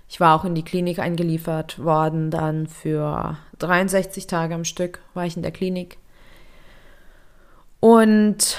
Ich 0.09 0.21
war 0.21 0.39
auch 0.39 0.45
in 0.45 0.55
die 0.55 0.65
Klinik 0.65 0.99
eingeliefert 0.99 1.83
worden. 1.83 2.31
Dann 2.31 2.69
für 2.69 3.37
63 3.59 4.27
Tage 4.27 4.55
am 4.55 4.65
Stück 4.65 5.01
war 5.15 5.27
ich 5.27 5.37
in 5.37 5.43
der 5.43 5.53
Klinik. 5.53 5.99
Und 7.81 8.59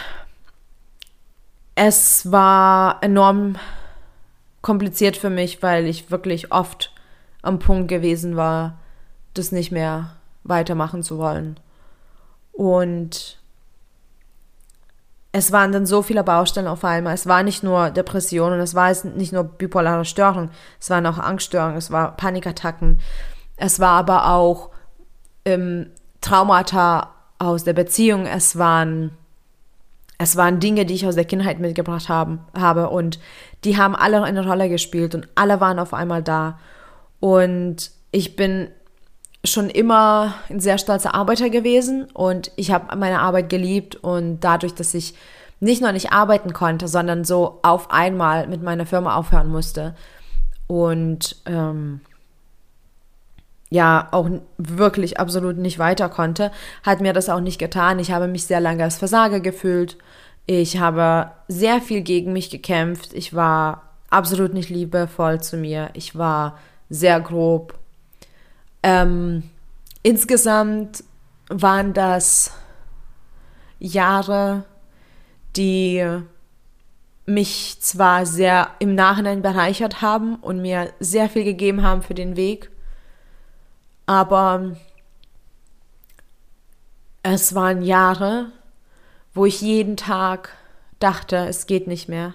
es 1.75 2.31
war 2.31 2.97
enorm 3.01 3.55
kompliziert 4.61 5.15
für 5.15 5.29
mich, 5.29 5.63
weil 5.63 5.85
ich 5.85 6.11
wirklich 6.11 6.51
oft 6.51 6.91
am 7.41 7.60
Punkt 7.60 7.88
gewesen 7.88 8.36
war, 8.36 8.79
das 9.34 9.51
nicht 9.51 9.72
mehr 9.72 10.15
weitermachen 10.44 11.03
zu 11.03 11.17
wollen. 11.17 11.60
Und 12.51 13.38
es 15.32 15.51
waren 15.51 15.72
dann 15.72 15.86
so 15.86 16.01
viele 16.01 16.24
Baustellen 16.24 16.67
auf 16.67 16.84
einmal. 16.84 17.13
Es 17.13 17.27
war 17.27 17.44
nicht 17.44 17.63
nur 17.63 17.91
Depression 17.91 18.53
und 18.53 18.60
es 18.60 18.74
war 18.74 18.91
nicht 19.15 19.34
nur 19.34 19.44
bipolare 19.44 20.06
Störung, 20.06 20.50
es 20.79 20.89
waren 20.89 21.06
auch 21.06 21.20
Angststörungen, 21.20 21.77
es 21.77 21.91
war 21.91 22.17
Panikattacken, 22.17 23.00
es 23.56 23.79
war 23.79 23.91
aber 23.91 24.32
auch 24.32 24.72
ähm, 25.46 25.91
Traumata 26.22 27.12
aus 27.38 27.63
der 27.63 27.74
Beziehung, 27.74 28.25
es 28.25 28.58
waren 28.58 29.12
es 30.17 30.36
waren 30.36 30.60
Dinge, 30.60 30.86
die 30.86 30.96
ich 30.96 31.06
aus 31.06 31.15
der 31.15 31.25
Kindheit 31.25 31.60
mitgebracht 31.60 32.10
haben, 32.10 32.39
habe 32.58 32.89
und 32.89 33.20
die 33.63 33.77
haben 33.77 33.96
alle 33.96 34.24
eine 34.24 34.46
Rolle 34.46 34.70
gespielt 34.70 35.13
und 35.13 35.27
alle 35.36 35.62
waren 35.62 35.77
auf 35.77 35.94
einmal 35.94 36.24
da. 36.24 36.58
Und 37.19 37.91
ich 38.12 38.36
bin 38.36 38.69
schon 39.43 39.69
immer 39.69 40.33
ein 40.50 40.59
sehr 40.59 40.77
stolzer 40.77 41.15
Arbeiter 41.15 41.50
gewesen 41.50 42.05
und 42.13 42.51
ich 42.55 42.71
habe 42.71 42.95
meine 42.97 43.19
Arbeit 43.19 43.50
geliebt 43.50 43.95
und 43.95 44.41
dadurch, 44.41 44.74
dass 44.74 44.93
ich 44.93 45.13
nicht 45.59 45.81
nur 45.81 45.91
nicht 45.91 46.12
arbeiten 46.12 46.53
konnte, 46.53 46.88
sondern 46.88 47.24
so 47.24 47.59
auf 47.63 47.91
einmal 47.91 48.47
mit 48.47 48.62
meiner 48.62 48.86
Firma 48.86 49.15
aufhören 49.15 49.50
musste 49.50 49.95
und 50.67 51.38
ähm, 51.45 52.01
ja 53.69 54.07
auch 54.12 54.29
wirklich 54.57 55.19
absolut 55.19 55.57
nicht 55.57 55.79
weiter 55.79 56.09
konnte, 56.09 56.51
hat 56.83 57.01
mir 57.01 57.13
das 57.13 57.29
auch 57.29 57.39
nicht 57.39 57.57
getan. 57.57 58.00
Ich 58.00 58.12
habe 58.12 58.27
mich 58.27 58.45
sehr 58.45 58.59
lange 58.59 58.83
als 58.83 58.97
Versager 58.97 59.39
gefühlt. 59.39 59.97
Ich 60.45 60.79
habe 60.79 61.31
sehr 61.47 61.81
viel 61.81 62.01
gegen 62.01 62.33
mich 62.33 62.50
gekämpft. 62.50 63.13
Ich 63.13 63.33
war 63.33 63.83
absolut 64.09 64.53
nicht 64.53 64.69
liebevoll 64.69 65.41
zu 65.41 65.57
mir. 65.57 65.89
Ich 65.93 66.17
war 66.17 66.57
sehr 66.89 67.20
grob. 67.20 67.77
Ähm, 68.84 69.44
insgesamt 70.03 71.03
waren 71.50 71.94
das 71.94 72.51
Jahre, 73.79 74.65
die 75.56 76.22
mich 77.25 77.77
zwar 77.82 78.25
sehr 78.25 78.72
im 78.79 78.96
Nachhinein 78.96 79.41
bereichert 79.41 80.01
haben 80.01 80.36
und 80.36 80.62
mir 80.62 80.94
sehr 81.00 81.29
viel 81.29 81.44
gegeben 81.44 81.84
haben 81.84 82.01
für 82.01 82.13
den 82.13 82.38
Weg, 82.38 82.71
aber 84.06 84.78
es 87.23 87.54
waren 87.54 87.82
Jahre, 87.82 88.54
wo 89.34 89.45
ich 89.45 89.62
jeden 89.62 89.97
Tag 89.97 90.54
dachte, 91.00 91.36
es 91.50 91.67
geht 91.67 91.88
nicht 91.88 92.08
mehr. 92.08 92.34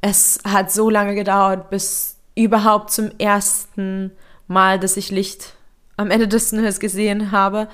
Es 0.00 0.40
hat 0.44 0.72
so 0.72 0.88
lange 0.88 1.14
gedauert, 1.14 1.68
bis 1.68 2.16
überhaupt 2.34 2.90
zum 2.90 3.10
ersten 3.18 4.12
Mal, 4.48 4.78
dass 4.78 4.96
ich 4.96 5.10
Licht 5.10 5.54
am 5.96 6.10
Ende 6.10 6.28
des 6.28 6.50
Tunnels 6.50 6.80
gesehen 6.80 7.32
habe. 7.32 7.68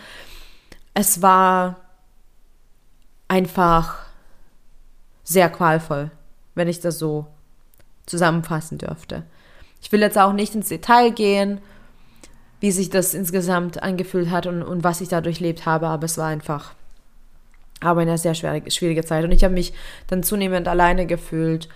Es 0.94 1.22
war 1.22 1.76
einfach 3.28 3.98
sehr 5.22 5.50
qualvoll, 5.50 6.10
wenn 6.54 6.68
ich 6.68 6.80
das 6.80 6.98
so 6.98 7.26
zusammenfassen 8.06 8.78
dürfte. 8.78 9.24
Ich 9.80 9.92
will 9.92 10.00
jetzt 10.00 10.18
auch 10.18 10.32
nicht 10.32 10.54
ins 10.54 10.68
Detail 10.68 11.10
gehen, 11.10 11.60
wie 12.60 12.72
sich 12.72 12.90
das 12.90 13.14
insgesamt 13.14 13.82
angefühlt 13.82 14.30
hat 14.30 14.46
und, 14.46 14.62
und 14.62 14.82
was 14.82 15.00
ich 15.00 15.08
da 15.08 15.20
durchlebt 15.20 15.66
habe, 15.66 15.86
aber 15.86 16.06
es 16.06 16.18
war 16.18 16.26
einfach 16.26 16.74
aber 17.80 18.00
eine 18.00 18.18
sehr 18.18 18.34
schwierige, 18.34 18.70
schwierige 18.70 19.04
Zeit. 19.04 19.24
Und 19.24 19.30
ich 19.30 19.44
habe 19.44 19.54
mich 19.54 19.72
dann 20.08 20.22
zunehmend 20.22 20.66
alleine 20.66 21.06
gefühlt. 21.06 21.68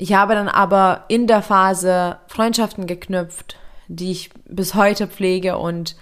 Ich 0.00 0.14
habe 0.14 0.34
dann 0.34 0.48
aber 0.48 1.04
in 1.08 1.26
der 1.26 1.42
Phase 1.42 2.18
Freundschaften 2.28 2.86
geknüpft, 2.86 3.56
die 3.88 4.12
ich 4.12 4.30
bis 4.44 4.76
heute 4.76 5.08
pflege 5.08 5.58
und 5.58 5.96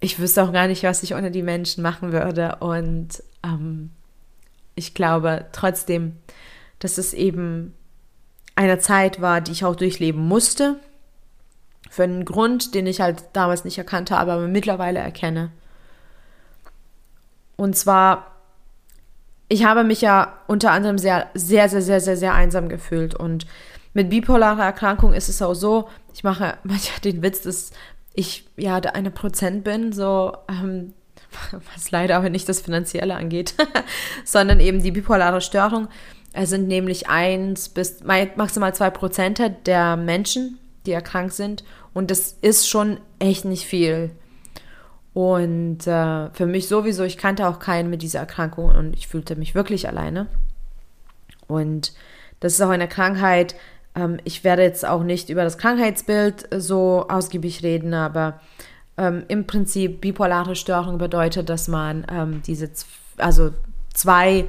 ich 0.00 0.18
wüsste 0.18 0.42
auch 0.42 0.52
gar 0.52 0.66
nicht, 0.66 0.82
was 0.82 1.02
ich 1.02 1.14
ohne 1.14 1.30
die 1.30 1.42
Menschen 1.42 1.82
machen 1.82 2.12
würde. 2.12 2.56
Und 2.60 3.22
ähm, 3.44 3.90
ich 4.74 4.94
glaube 4.94 5.44
trotzdem, 5.52 6.16
dass 6.78 6.96
es 6.96 7.12
eben 7.12 7.74
eine 8.54 8.78
Zeit 8.78 9.20
war, 9.20 9.42
die 9.42 9.52
ich 9.52 9.66
auch 9.66 9.76
durchleben 9.76 10.26
musste, 10.26 10.80
für 11.90 12.04
einen 12.04 12.24
Grund, 12.24 12.74
den 12.74 12.86
ich 12.86 13.02
halt 13.02 13.24
damals 13.34 13.66
nicht 13.66 13.76
erkannt 13.76 14.10
habe, 14.10 14.32
aber 14.32 14.48
mittlerweile 14.48 15.00
erkenne. 15.00 15.52
Und 17.56 17.76
zwar, 17.76 18.31
ich 19.52 19.64
habe 19.66 19.84
mich 19.84 20.00
ja 20.00 20.38
unter 20.46 20.70
anderem 20.70 20.96
sehr, 20.96 21.28
sehr, 21.34 21.68
sehr, 21.68 21.82
sehr, 21.82 22.00
sehr, 22.00 22.16
sehr 22.16 22.32
einsam 22.32 22.70
gefühlt. 22.70 23.14
Und 23.14 23.46
mit 23.92 24.08
bipolarer 24.08 24.64
Erkrankung 24.64 25.12
ist 25.12 25.28
es 25.28 25.42
auch 25.42 25.52
so, 25.52 25.90
ich 26.14 26.24
mache 26.24 26.54
manchmal 26.64 27.00
den 27.04 27.22
Witz, 27.22 27.42
dass 27.42 27.70
ich 28.14 28.46
ja 28.56 28.80
der 28.80 28.94
eine 28.94 29.10
Prozent 29.10 29.62
bin, 29.62 29.92
so, 29.92 30.34
ähm, 30.48 30.94
was 31.74 31.90
leider 31.90 32.16
aber 32.16 32.30
nicht 32.30 32.48
das 32.48 32.60
Finanzielle 32.60 33.14
angeht, 33.14 33.54
sondern 34.24 34.58
eben 34.58 34.82
die 34.82 34.90
bipolare 34.90 35.42
Störung. 35.42 35.88
Es 36.32 36.48
sind 36.48 36.66
nämlich 36.66 37.10
eins 37.10 37.68
bis 37.68 38.02
maximal 38.02 38.74
zwei 38.74 38.88
Prozent 38.88 39.38
der 39.66 39.98
Menschen, 39.98 40.58
die 40.86 40.92
erkrankt 40.92 41.34
sind. 41.34 41.62
Und 41.92 42.10
das 42.10 42.38
ist 42.40 42.70
schon 42.70 43.00
echt 43.18 43.44
nicht 43.44 43.66
viel. 43.66 44.12
Und 45.14 45.86
äh, 45.86 46.30
für 46.30 46.46
mich 46.46 46.68
sowieso, 46.68 47.04
ich 47.04 47.18
kannte 47.18 47.46
auch 47.46 47.58
keinen 47.58 47.90
mit 47.90 48.02
dieser 48.02 48.20
Erkrankung 48.20 48.74
und 48.74 48.96
ich 48.96 49.08
fühlte 49.08 49.36
mich 49.36 49.54
wirklich 49.54 49.86
alleine. 49.86 50.26
Und 51.46 51.92
das 52.40 52.54
ist 52.54 52.62
auch 52.62 52.70
eine 52.70 52.88
Krankheit. 52.88 53.54
Ähm, 53.94 54.18
ich 54.24 54.42
werde 54.42 54.62
jetzt 54.62 54.86
auch 54.86 55.02
nicht 55.02 55.28
über 55.28 55.44
das 55.44 55.58
Krankheitsbild 55.58 56.48
so 56.56 57.06
ausgiebig 57.08 57.62
reden, 57.62 57.92
aber 57.92 58.40
ähm, 58.96 59.24
im 59.28 59.46
Prinzip 59.46 60.00
bipolare 60.00 60.56
Störung 60.56 60.98
bedeutet, 60.98 61.48
dass 61.48 61.68
man 61.68 62.06
ähm, 62.10 62.42
diese, 62.46 62.70
also 63.18 63.50
zwei 63.92 64.46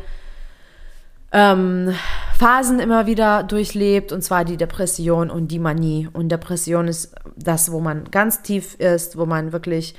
ähm, 1.34 1.94
Phasen 2.38 2.80
immer 2.80 3.06
wieder 3.06 3.44
durchlebt, 3.44 4.12
und 4.12 4.22
zwar 4.22 4.46
die 4.46 4.58
Depression 4.58 5.30
und 5.30 5.50
die 5.50 5.60
Manie. 5.60 6.08
Und 6.14 6.30
Depression 6.30 6.88
ist 6.88 7.16
das, 7.36 7.72
wo 7.72 7.82
man 7.82 8.06
ganz 8.12 8.44
tief 8.44 8.76
ist, 8.76 9.18
wo 9.18 9.26
man 9.26 9.52
wirklich 9.52 9.96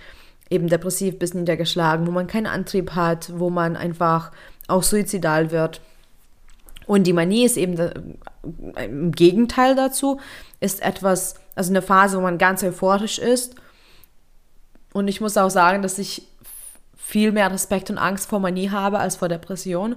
eben 0.55 0.69
depressiv 0.69 1.19
bis 1.19 1.35
niedergeschlagen, 1.35 2.07
wo 2.07 2.11
man 2.11 2.27
keinen 2.27 2.47
Antrieb 2.47 2.93
hat, 2.95 3.33
wo 3.39 3.51
man 3.51 3.77
einfach 3.77 4.33
auch 4.69 4.83
suizidal 4.83 5.51
wird. 5.51 5.81
Und 6.87 7.07
die 7.07 7.13
Manie 7.13 7.45
ist 7.45 7.57
eben 7.57 8.19
im 8.77 9.13
Gegenteil 9.13 9.75
dazu, 9.75 10.21
ist 10.61 10.83
etwas, 10.83 11.35
also 11.55 11.71
eine 11.71 11.83
Phase, 11.83 12.17
wo 12.19 12.23
man 12.23 12.39
ganz 12.39 12.63
euphorisch 12.63 13.19
ist. 13.19 13.55
Und 14.93 15.09
ich 15.09 15.21
muss 15.21 15.37
auch 15.37 15.51
sagen, 15.51 15.83
dass 15.83 15.99
ich 15.99 16.27
viel 16.97 17.33
mehr 17.33 17.51
Respekt 17.51 17.91
und 17.91 17.99
Angst 17.99 18.29
vor 18.29 18.41
Manie 18.41 18.71
habe 18.71 18.99
als 18.99 19.17
vor 19.17 19.29
Depression, 19.29 19.97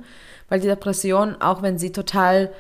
weil 0.50 0.60
die 0.60 0.67
Depression, 0.67 1.41
auch 1.41 1.62
wenn 1.62 1.78
sie 1.78 1.91
total, 1.91 2.52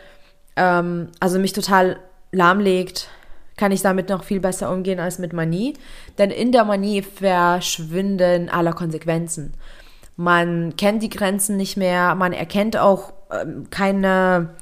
ähm, 0.55 1.09
also 1.19 1.39
mich 1.39 1.53
total 1.53 1.97
lahmlegt, 2.31 3.09
kann 3.57 3.71
ich 3.71 3.81
damit 3.81 4.09
noch 4.09 4.23
viel 4.23 4.39
besser 4.39 4.71
umgehen 4.71 4.99
als 4.99 5.19
mit 5.19 5.33
Manie. 5.33 5.73
Denn 6.17 6.31
in 6.31 6.51
der 6.51 6.63
Manie 6.63 7.01
verschwinden 7.01 8.49
alle 8.49 8.71
Konsequenzen. 8.71 9.53
Man 10.15 10.75
kennt 10.77 11.03
die 11.03 11.09
Grenzen 11.09 11.57
nicht 11.57 11.77
mehr, 11.77 12.15
man 12.15 12.33
erkennt 12.33 12.77
auch 12.77 13.13
ähm, 13.31 13.67
keine, 13.69 14.55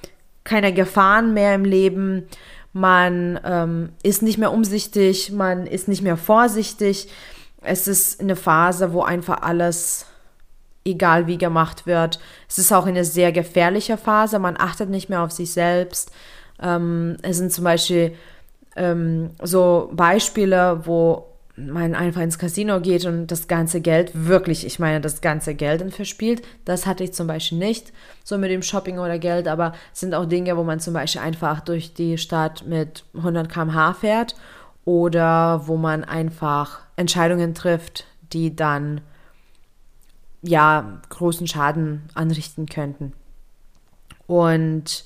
keine 0.43 0.73
Gefahren 0.73 1.33
mehr 1.33 1.55
im 1.55 1.63
Leben, 1.63 2.27
man 2.73 3.39
ähm, 3.45 3.93
ist 4.03 4.21
nicht 4.21 4.37
mehr 4.37 4.51
umsichtig, 4.51 5.31
man 5.31 5.65
ist 5.65 5.87
nicht 5.87 6.01
mehr 6.01 6.17
vorsichtig. 6.17 7.07
Es 7.61 7.87
ist 7.87 8.19
eine 8.19 8.35
Phase, 8.35 8.91
wo 8.91 9.01
einfach 9.01 9.41
alles 9.43 10.07
egal 10.83 11.25
wie 11.27 11.37
gemacht 11.37 11.87
wird. 11.87 12.19
Es 12.49 12.57
ist 12.57 12.73
auch 12.73 12.85
eine 12.85 13.05
sehr 13.05 13.31
gefährliche 13.31 13.95
Phase. 13.95 14.39
Man 14.39 14.57
achtet 14.59 14.89
nicht 14.89 15.07
mehr 15.07 15.23
auf 15.23 15.31
sich 15.31 15.53
selbst. 15.53 16.11
Ähm, 16.61 17.15
es 17.21 17.37
sind 17.37 17.53
zum 17.53 17.63
Beispiel 17.63 18.13
ähm, 18.75 19.31
so 19.41 19.89
Beispiele, 19.93 20.81
wo 20.85 21.25
man 21.57 21.95
einfach 21.95 22.21
ins 22.21 22.37
Casino 22.37 22.81
geht 22.81 23.05
und 23.05 23.27
das 23.27 23.47
ganze 23.47 23.79
Geld, 23.79 24.11
wirklich, 24.13 24.65
ich 24.65 24.77
meine, 24.77 24.99
das 24.99 25.21
ganze 25.21 25.55
Geld 25.55 25.81
dann 25.81 25.91
verspielt. 25.91 26.45
Das 26.65 26.85
hatte 26.85 27.03
ich 27.03 27.13
zum 27.13 27.27
Beispiel 27.27 27.57
nicht, 27.57 27.93
so 28.23 28.37
mit 28.37 28.51
dem 28.51 28.61
Shopping 28.61 28.99
oder 28.99 29.19
Geld, 29.19 29.47
aber 29.47 29.73
es 29.93 30.01
sind 30.01 30.13
auch 30.13 30.25
Dinge, 30.25 30.57
wo 30.57 30.63
man 30.63 30.79
zum 30.79 30.93
Beispiel 30.93 31.21
einfach 31.21 31.61
durch 31.61 31.93
die 31.93 32.17
Stadt 32.17 32.65
mit 32.67 33.05
100 33.15 33.49
km/h 33.49 33.93
fährt 33.93 34.35
oder 34.83 35.67
wo 35.67 35.77
man 35.77 36.03
einfach 36.03 36.81
Entscheidungen 36.97 37.53
trifft, 37.53 38.05
die 38.33 38.55
dann 38.55 39.01
ja 40.41 40.99
großen 41.09 41.47
Schaden 41.47 42.03
anrichten 42.13 42.65
könnten. 42.65 43.13
Und 44.27 45.05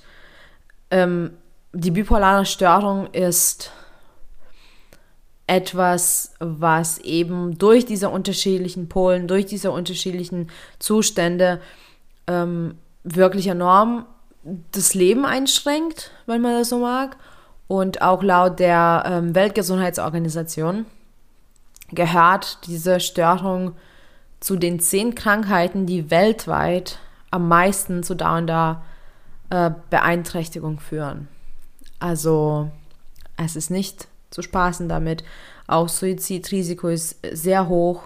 ähm, 0.91 1.31
die 1.73 1.91
bipolare 1.91 2.45
Störung 2.45 3.07
ist 3.11 3.71
etwas, 5.47 6.33
was 6.39 6.99
eben 6.99 7.57
durch 7.57 7.85
diese 7.85 8.09
unterschiedlichen 8.09 8.87
Polen, 8.87 9.27
durch 9.27 9.45
diese 9.45 9.71
unterschiedlichen 9.71 10.49
Zustände 10.77 11.59
ähm, 12.27 12.77
wirklich 13.03 13.47
enorm 13.47 14.05
das 14.71 14.93
Leben 14.93 15.25
einschränkt, 15.25 16.11
wenn 16.27 16.41
man 16.41 16.53
das 16.53 16.69
so 16.69 16.79
mag. 16.79 17.17
Und 17.67 18.01
auch 18.01 18.23
laut 18.23 18.59
der 18.59 19.03
ähm, 19.05 19.35
Weltgesundheitsorganisation 19.35 20.85
gehört 21.91 22.59
diese 22.67 22.99
Störung 22.99 23.75
zu 24.39 24.55
den 24.55 24.79
zehn 24.79 25.15
Krankheiten, 25.15 25.85
die 25.85 26.09
weltweit 26.11 26.99
am 27.31 27.47
meisten 27.47 28.03
zu 28.03 28.15
dauernder 28.15 28.83
äh, 29.49 29.71
Beeinträchtigung 29.89 30.79
führen. 30.79 31.27
Also 31.99 32.71
es 33.37 33.55
ist 33.55 33.69
nicht 33.69 34.07
zu 34.31 34.41
spaßen 34.41 34.89
damit. 34.89 35.23
Auch 35.67 35.89
Suizidrisiko 35.89 36.87
ist 36.87 37.17
sehr 37.31 37.67
hoch. 37.67 38.03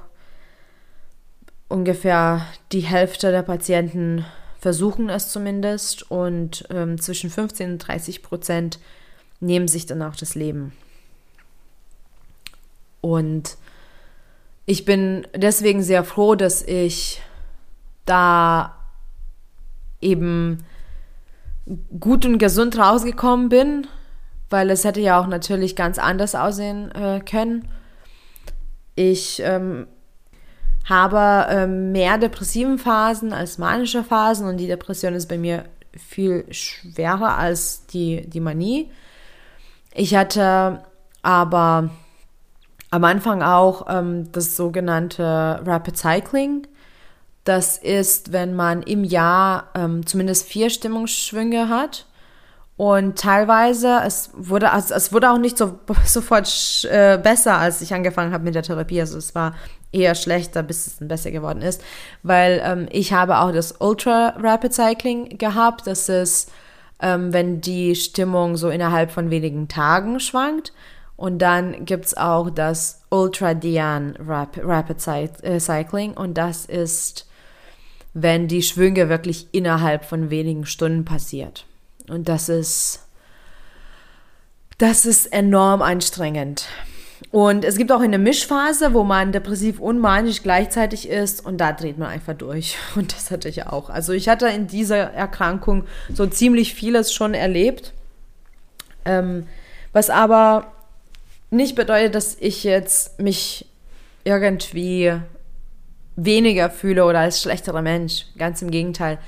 Ungefähr 1.70 2.46
die 2.72 2.82
Hälfte 2.82 3.32
der 3.32 3.44
Patienten 3.44 4.26
versuchen 4.60 5.10
es 5.10 5.30
zumindest 5.30 6.10
und 6.10 6.66
ähm, 6.70 7.00
zwischen 7.00 7.30
15 7.30 7.74
und 7.74 7.80
30 7.80 8.24
Prozent 8.24 8.80
nehmen 9.40 9.68
sich 9.68 9.86
dann 9.86 10.02
auch 10.02 10.16
das 10.16 10.36
Leben. 10.36 10.74
Und 13.02 13.58
ich 14.66 14.86
bin 14.86 15.28
deswegen 15.36 15.84
sehr 15.84 16.06
froh, 16.06 16.36
dass 16.36 16.62
ich 16.62 17.22
da 18.06 18.78
eben 20.00 20.64
gut 22.00 22.26
und 22.26 22.38
gesund 22.38 22.78
rausgekommen 22.78 23.50
bin 23.50 23.88
weil 24.54 24.70
es 24.70 24.86
hätte 24.86 25.02
ja 25.02 25.20
auch 25.20 25.26
natürlich 25.26 25.76
ganz 25.76 25.98
anders 25.98 26.36
aussehen 26.36 26.92
äh, 26.92 27.20
können. 27.20 27.68
Ich 28.96 29.42
ähm, 29.44 29.88
habe 30.88 31.48
ähm, 31.50 31.92
mehr 31.92 32.20
depressiven 32.20 32.78
Phasen 32.78 33.34
als 33.34 33.58
manische 33.58 34.04
Phasen 34.04 34.48
und 34.48 34.58
die 34.58 34.68
Depression 34.68 35.16
ist 35.16 35.28
bei 35.28 35.40
mir 35.40 35.66
viel 35.98 36.46
schwerer 36.52 37.36
als 37.38 37.88
die, 37.88 38.30
die 38.30 38.40
Manie. 38.40 38.92
Ich 39.96 40.16
hatte 40.16 40.84
aber 41.24 41.90
am 42.92 43.04
Anfang 43.06 43.42
auch 43.42 43.88
ähm, 43.90 44.32
das 44.32 44.56
sogenannte 44.56 45.62
Rapid 45.66 45.98
Cycling. 45.98 46.68
Das 47.44 47.78
ist, 47.78 48.32
wenn 48.32 48.56
man 48.56 48.84
im 48.84 49.04
Jahr 49.04 49.70
ähm, 49.76 50.06
zumindest 50.06 50.48
vier 50.48 50.70
Stimmungsschwünge 50.70 51.68
hat 51.70 52.06
und 52.76 53.20
teilweise, 53.20 54.02
es 54.04 54.32
wurde, 54.34 54.72
also 54.72 54.96
es 54.96 55.14
wurde 55.14 55.30
auch 55.30 55.38
nicht 55.38 55.58
so, 55.58 55.80
sofort 56.06 56.48
äh, 56.90 57.18
besser, 57.18 57.58
als 57.58 57.82
ich 57.82 57.94
angefangen 57.94 58.34
habe 58.34 58.44
mit 58.44 58.56
der 58.56 58.64
Therapie. 58.64 59.00
Also 59.00 59.18
es 59.18 59.36
war 59.36 59.54
eher 59.92 60.16
schlechter, 60.16 60.64
bis 60.64 60.88
es 60.88 60.98
dann 60.98 61.08
besser 61.08 61.32
geworden 61.32 61.62
ist. 61.62 61.82
Weil 62.24 62.62
ähm, 62.64 62.88
ich 62.92 63.14
habe 63.14 63.38
auch 63.38 63.52
das 63.52 63.76
Ultra 63.80 64.36
Rapid 64.38 64.74
Cycling 64.74 65.38
gehabt. 65.38 65.86
Das 65.86 66.10
ist, 66.10 66.52
ähm, 67.00 67.32
wenn 67.32 67.62
die 67.62 67.96
Stimmung 67.96 68.58
so 68.58 68.70
innerhalb 68.70 69.12
von 69.12 69.30
wenigen 69.30 69.68
Tagen 69.68 70.20
schwankt. 70.20 70.74
Und 71.16 71.40
dann 71.40 71.86
gibt 71.86 72.06
es 72.06 72.18
auch 72.18 72.50
das 72.50 73.04
Ultra 73.12 73.54
Dian 73.54 74.16
Rap 74.16 74.58
Rapid 74.58 75.00
Cy 75.00 75.30
äh, 75.44 75.60
Cycling. 75.60 76.16
Und 76.16 76.40
das 76.40 76.66
ist, 76.66 77.28
wenn 78.14 78.48
die 78.48 78.62
Schwünge 78.62 79.10
wirklich 79.10 79.48
innerhalb 79.52 80.06
von 80.06 80.30
wenigen 80.30 80.66
Stunden 80.66 81.06
passiert. 81.06 81.66
Und 82.10 82.30
das 82.30 82.50
ist, 82.50 83.08
das 84.78 85.06
ist 85.06 85.28
enorm 85.28 85.82
anstrengend. 85.82 86.68
Und 87.32 87.66
es 87.66 87.78
gibt 87.78 87.92
auch 87.92 88.02
eine 88.02 88.20
Mischphase, 88.20 88.94
wo 88.94 89.04
man 89.04 89.32
depressiv 89.32 89.80
und 89.80 90.00
manisch 90.00 90.44
gleichzeitig 90.44 91.10
ist 91.10 91.44
und 91.44 91.58
da 91.58 91.72
dreht 91.72 91.98
man 91.98 92.10
einfach 92.10 92.36
durch. 92.36 92.78
Und 92.96 93.16
das 93.16 93.32
hatte 93.32 93.50
ich 93.50 93.66
auch. 93.66 93.90
Also 93.90 94.14
ich 94.14 94.30
hatte 94.30 94.48
in 94.50 94.68
dieser 94.68 94.98
Erkrankung 94.98 95.86
so 96.14 96.28
ziemlich 96.28 96.76
vieles 96.76 97.14
schon 97.14 97.34
erlebt. 97.34 97.94
Ähm, 99.06 99.48
was 99.94 100.10
aber 100.10 100.72
nicht 101.50 101.76
bedeutet, 101.76 102.16
dass 102.16 102.36
ich 102.40 102.64
jetzt 102.64 103.20
mich 103.20 103.66
irgendwie 104.24 105.14
weniger 106.16 106.70
fühle 106.70 107.06
oder 107.06 107.20
als 107.20 107.42
schlechterer 107.42 107.82
Mensch. 107.82 108.26
Ganz 108.38 108.62
im 108.62 108.72
Gegenteil 108.72 109.20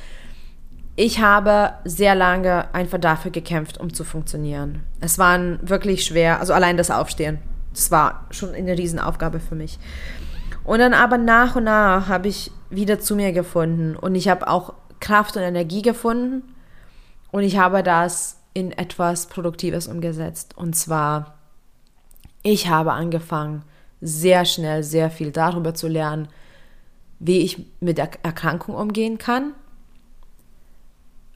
ich 0.96 1.20
habe 1.20 1.74
sehr 1.84 2.16
lange 2.16 2.74
einfach 2.74 3.00
dafür 3.00 3.32
gekämpft, 3.32 3.80
um 3.80 3.94
zu 3.94 4.04
funktionieren. 4.04 4.84
Es 5.02 5.20
war 5.20 5.40
wirklich 5.62 6.06
schwer, 6.06 6.40
also 6.40 6.54
allein 6.54 6.78
das 6.78 6.90
Aufstehen, 6.90 7.40
das 7.74 7.92
war 7.92 8.26
schon 8.32 8.54
eine 8.54 8.78
Riesenaufgabe 8.78 9.40
für 9.40 9.56
mich. 9.56 9.78
Und 10.64 10.80
dann 10.80 10.94
aber 10.94 11.18
nach 11.18 11.58
und 11.58 11.66
nach 11.66 12.08
habe 12.08 12.30
ich 12.30 12.52
wieder 12.70 13.00
zu 13.00 13.16
mir 13.16 13.34
gefunden 13.34 13.96
und 13.96 14.16
ich 14.16 14.30
habe 14.30 14.48
auch 14.48 14.74
Kraft 15.00 15.36
und 15.36 15.44
Energie 15.44 15.82
gefunden 15.82 16.44
und 17.32 17.44
ich 17.44 17.58
habe 17.58 17.84
das 17.84 18.40
in 18.54 18.72
etwas 18.72 19.28
Produktives 19.28 19.88
umgesetzt. 19.88 20.58
Und 20.58 20.78
zwar, 20.78 21.36
ich 22.42 22.70
habe 22.70 22.94
angefangen, 22.94 23.64
sehr 24.00 24.46
schnell 24.46 24.82
sehr 24.82 25.12
viel 25.12 25.32
darüber 25.32 25.74
zu 25.74 25.90
lernen, 25.90 26.30
wie 27.20 27.40
ich 27.40 27.66
mit 27.80 27.98
der 27.98 28.10
Erkrankung 28.24 28.76
umgehen 28.76 29.18
kann 29.18 29.54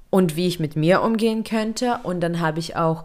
und 0.09 0.35
wie 0.35 0.47
ich 0.47 0.59
mit 0.59 0.75
mir 0.75 1.01
umgehen 1.01 1.43
könnte. 1.43 1.99
Und 2.03 2.21
dann 2.21 2.39
habe 2.39 2.59
ich 2.59 2.75
auch 2.75 3.03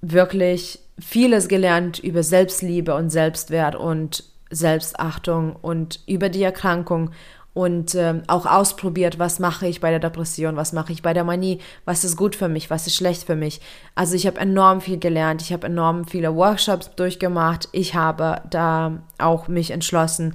wirklich 0.00 0.80
vieles 0.98 1.48
gelernt 1.48 1.98
über 1.98 2.22
Selbstliebe 2.22 2.94
und 2.94 3.10
Selbstwert 3.10 3.74
und 3.74 4.24
Selbstachtung 4.50 5.56
und 5.56 6.00
über 6.06 6.28
die 6.28 6.42
Erkrankung 6.42 7.10
und 7.54 7.94
äh, 7.94 8.20
auch 8.26 8.46
ausprobiert, 8.46 9.20
was 9.20 9.38
mache 9.38 9.68
ich 9.68 9.80
bei 9.80 9.90
der 9.90 10.00
Depression, 10.00 10.56
was 10.56 10.72
mache 10.72 10.92
ich 10.92 11.02
bei 11.02 11.14
der 11.14 11.22
Manie, 11.22 11.60
was 11.84 12.04
ist 12.04 12.16
gut 12.16 12.34
für 12.34 12.48
mich, 12.48 12.68
was 12.68 12.88
ist 12.88 12.96
schlecht 12.96 13.22
für 13.24 13.36
mich. 13.36 13.60
Also 13.94 14.16
ich 14.16 14.26
habe 14.26 14.40
enorm 14.40 14.80
viel 14.80 14.98
gelernt, 14.98 15.40
ich 15.40 15.52
habe 15.52 15.68
enorm 15.68 16.04
viele 16.04 16.34
Workshops 16.34 16.90
durchgemacht, 16.96 17.68
ich 17.70 17.94
habe 17.94 18.42
da 18.50 18.98
auch 19.18 19.46
mich 19.46 19.70
entschlossen, 19.70 20.34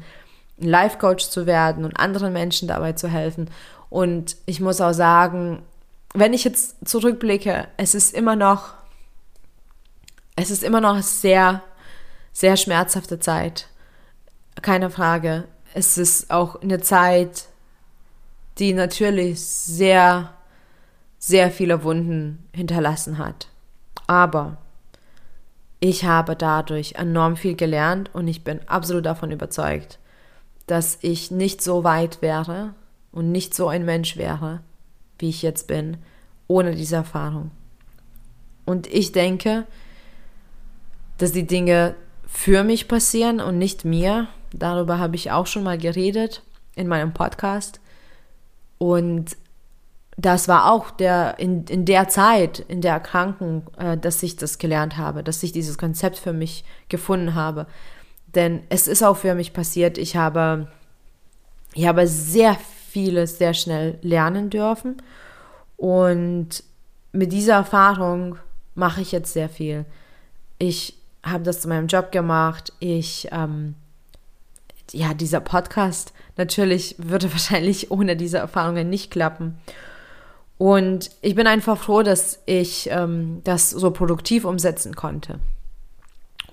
Life 0.60 0.98
Coach 0.98 1.30
zu 1.30 1.46
werden 1.46 1.86
und 1.86 2.00
anderen 2.00 2.34
Menschen 2.34 2.68
dabei 2.68 2.94
zu 2.94 3.08
helfen. 3.08 3.50
Und 3.90 4.38
ich 4.46 4.60
muss 4.60 4.82
auch 4.82 4.94
sagen, 4.94 5.64
wenn 6.14 6.34
ich 6.34 6.44
jetzt 6.44 6.88
zurückblicke, 6.88 7.68
es 7.78 7.96
ist 7.96 8.14
immer 8.14 8.36
noch, 8.36 8.74
es 10.36 10.52
ist 10.52 10.64
immer 10.64 10.82
noch 10.82 11.02
sehr, 11.02 11.62
sehr 12.34 12.58
schmerzhafte 12.58 13.20
Zeit. 13.20 13.68
Keine 14.62 14.90
Frage. 14.90 15.46
Es 15.74 15.98
ist 15.98 16.32
auch 16.32 16.62
eine 16.62 16.82
Zeit, 16.82 17.46
die 18.58 18.74
natürlich 18.74 19.42
sehr, 19.42 20.34
sehr 21.18 21.52
viele 21.52 21.84
Wunden 21.84 22.48
hinterlassen 22.54 23.18
hat. 23.18 23.48
Aber 24.08 24.58
ich 25.80 26.04
habe 26.04 26.36
dadurch 26.36 26.96
enorm 26.96 27.38
viel 27.38 27.56
gelernt 27.56 28.10
und 28.14 28.28
ich 28.28 28.44
bin 28.44 28.60
absolut 28.68 29.06
davon 29.06 29.32
überzeugt, 29.32 30.00
dass 30.70 31.00
ich 31.02 31.32
nicht 31.32 31.64
so 31.64 31.84
weit 31.84 32.22
wäre 32.22 32.76
und 33.12 33.32
nicht 33.32 33.56
so 33.56 33.68
ein 33.68 33.86
Mensch 33.86 34.18
wäre, 34.18 34.62
wie 35.18 35.30
ich 35.30 35.42
jetzt 35.42 35.68
bin, 35.68 35.98
ohne 36.48 36.76
diese 36.76 36.98
Erfahrung. 36.98 37.50
Und 38.66 38.86
ich 38.86 39.12
denke, 39.12 39.66
dass 41.18 41.32
die 41.32 41.48
Dinge 41.48 41.96
für 42.28 42.64
mich 42.64 42.88
passieren 42.88 43.40
und 43.40 43.58
nicht 43.58 43.84
mir. 43.84 44.28
Darüber 44.54 45.00
habe 45.00 45.16
ich 45.16 45.32
auch 45.32 45.48
schon 45.48 45.64
mal 45.64 45.80
geredet 45.80 46.44
in 46.76 46.88
meinem 46.88 47.14
Podcast. 47.14 47.80
Und 48.78 49.38
das 50.18 50.48
war 50.48 50.72
auch 50.72 50.92
der, 50.92 51.40
in, 51.40 51.64
in 51.66 51.86
der 51.86 52.10
Zeit, 52.10 52.60
in 52.60 52.82
der 52.82 52.94
Erkrankung, 52.94 53.64
äh, 53.78 53.98
dass 53.98 54.22
ich 54.22 54.36
das 54.36 54.60
gelernt 54.60 54.98
habe, 54.98 55.24
dass 55.24 55.42
ich 55.42 55.52
dieses 55.52 55.80
Konzept 55.80 56.18
für 56.18 56.34
mich 56.34 56.64
gefunden 56.90 57.34
habe. 57.34 57.66
Denn 58.36 58.64
es 58.70 58.88
ist 58.88 59.04
auch 59.04 59.18
für 59.18 59.36
mich 59.36 59.54
passiert, 59.54 59.98
ich 59.98 60.16
habe, 60.16 60.68
ich 61.74 61.88
habe 61.88 62.08
sehr 62.08 62.56
vieles 62.90 63.38
sehr 63.38 63.54
schnell 63.54 63.98
lernen 64.02 64.50
dürfen. 64.50 65.02
Und 65.78 66.64
mit 67.12 67.32
dieser 67.32 67.54
Erfahrung 67.54 68.38
mache 68.76 69.02
ich 69.02 69.12
jetzt 69.12 69.34
sehr 69.34 69.50
viel. 69.50 69.86
Ich 70.58 70.96
habe 71.24 71.44
das 71.44 71.62
zu 71.62 71.68
meinem 71.68 71.88
Job 71.88 72.12
gemacht. 72.12 72.74
Ich, 72.80 73.28
ähm, 73.32 73.76
ja, 74.92 75.14
dieser 75.14 75.40
Podcast 75.40 76.14
natürlich 76.38 76.96
würde 76.98 77.32
wahrscheinlich 77.32 77.92
ohne 77.92 78.16
diese 78.16 78.38
Erfahrungen 78.38 78.90
nicht 78.90 79.12
klappen. 79.12 79.60
Und 80.58 81.12
ich 81.22 81.36
bin 81.36 81.48
einfach 81.48 81.78
froh, 81.78 82.04
dass 82.04 82.42
ich 82.46 82.90
ähm, 82.92 83.40
das 83.46 83.70
so 83.70 83.92
produktiv 83.92 84.44
umsetzen 84.44 84.94
konnte. 84.94 85.40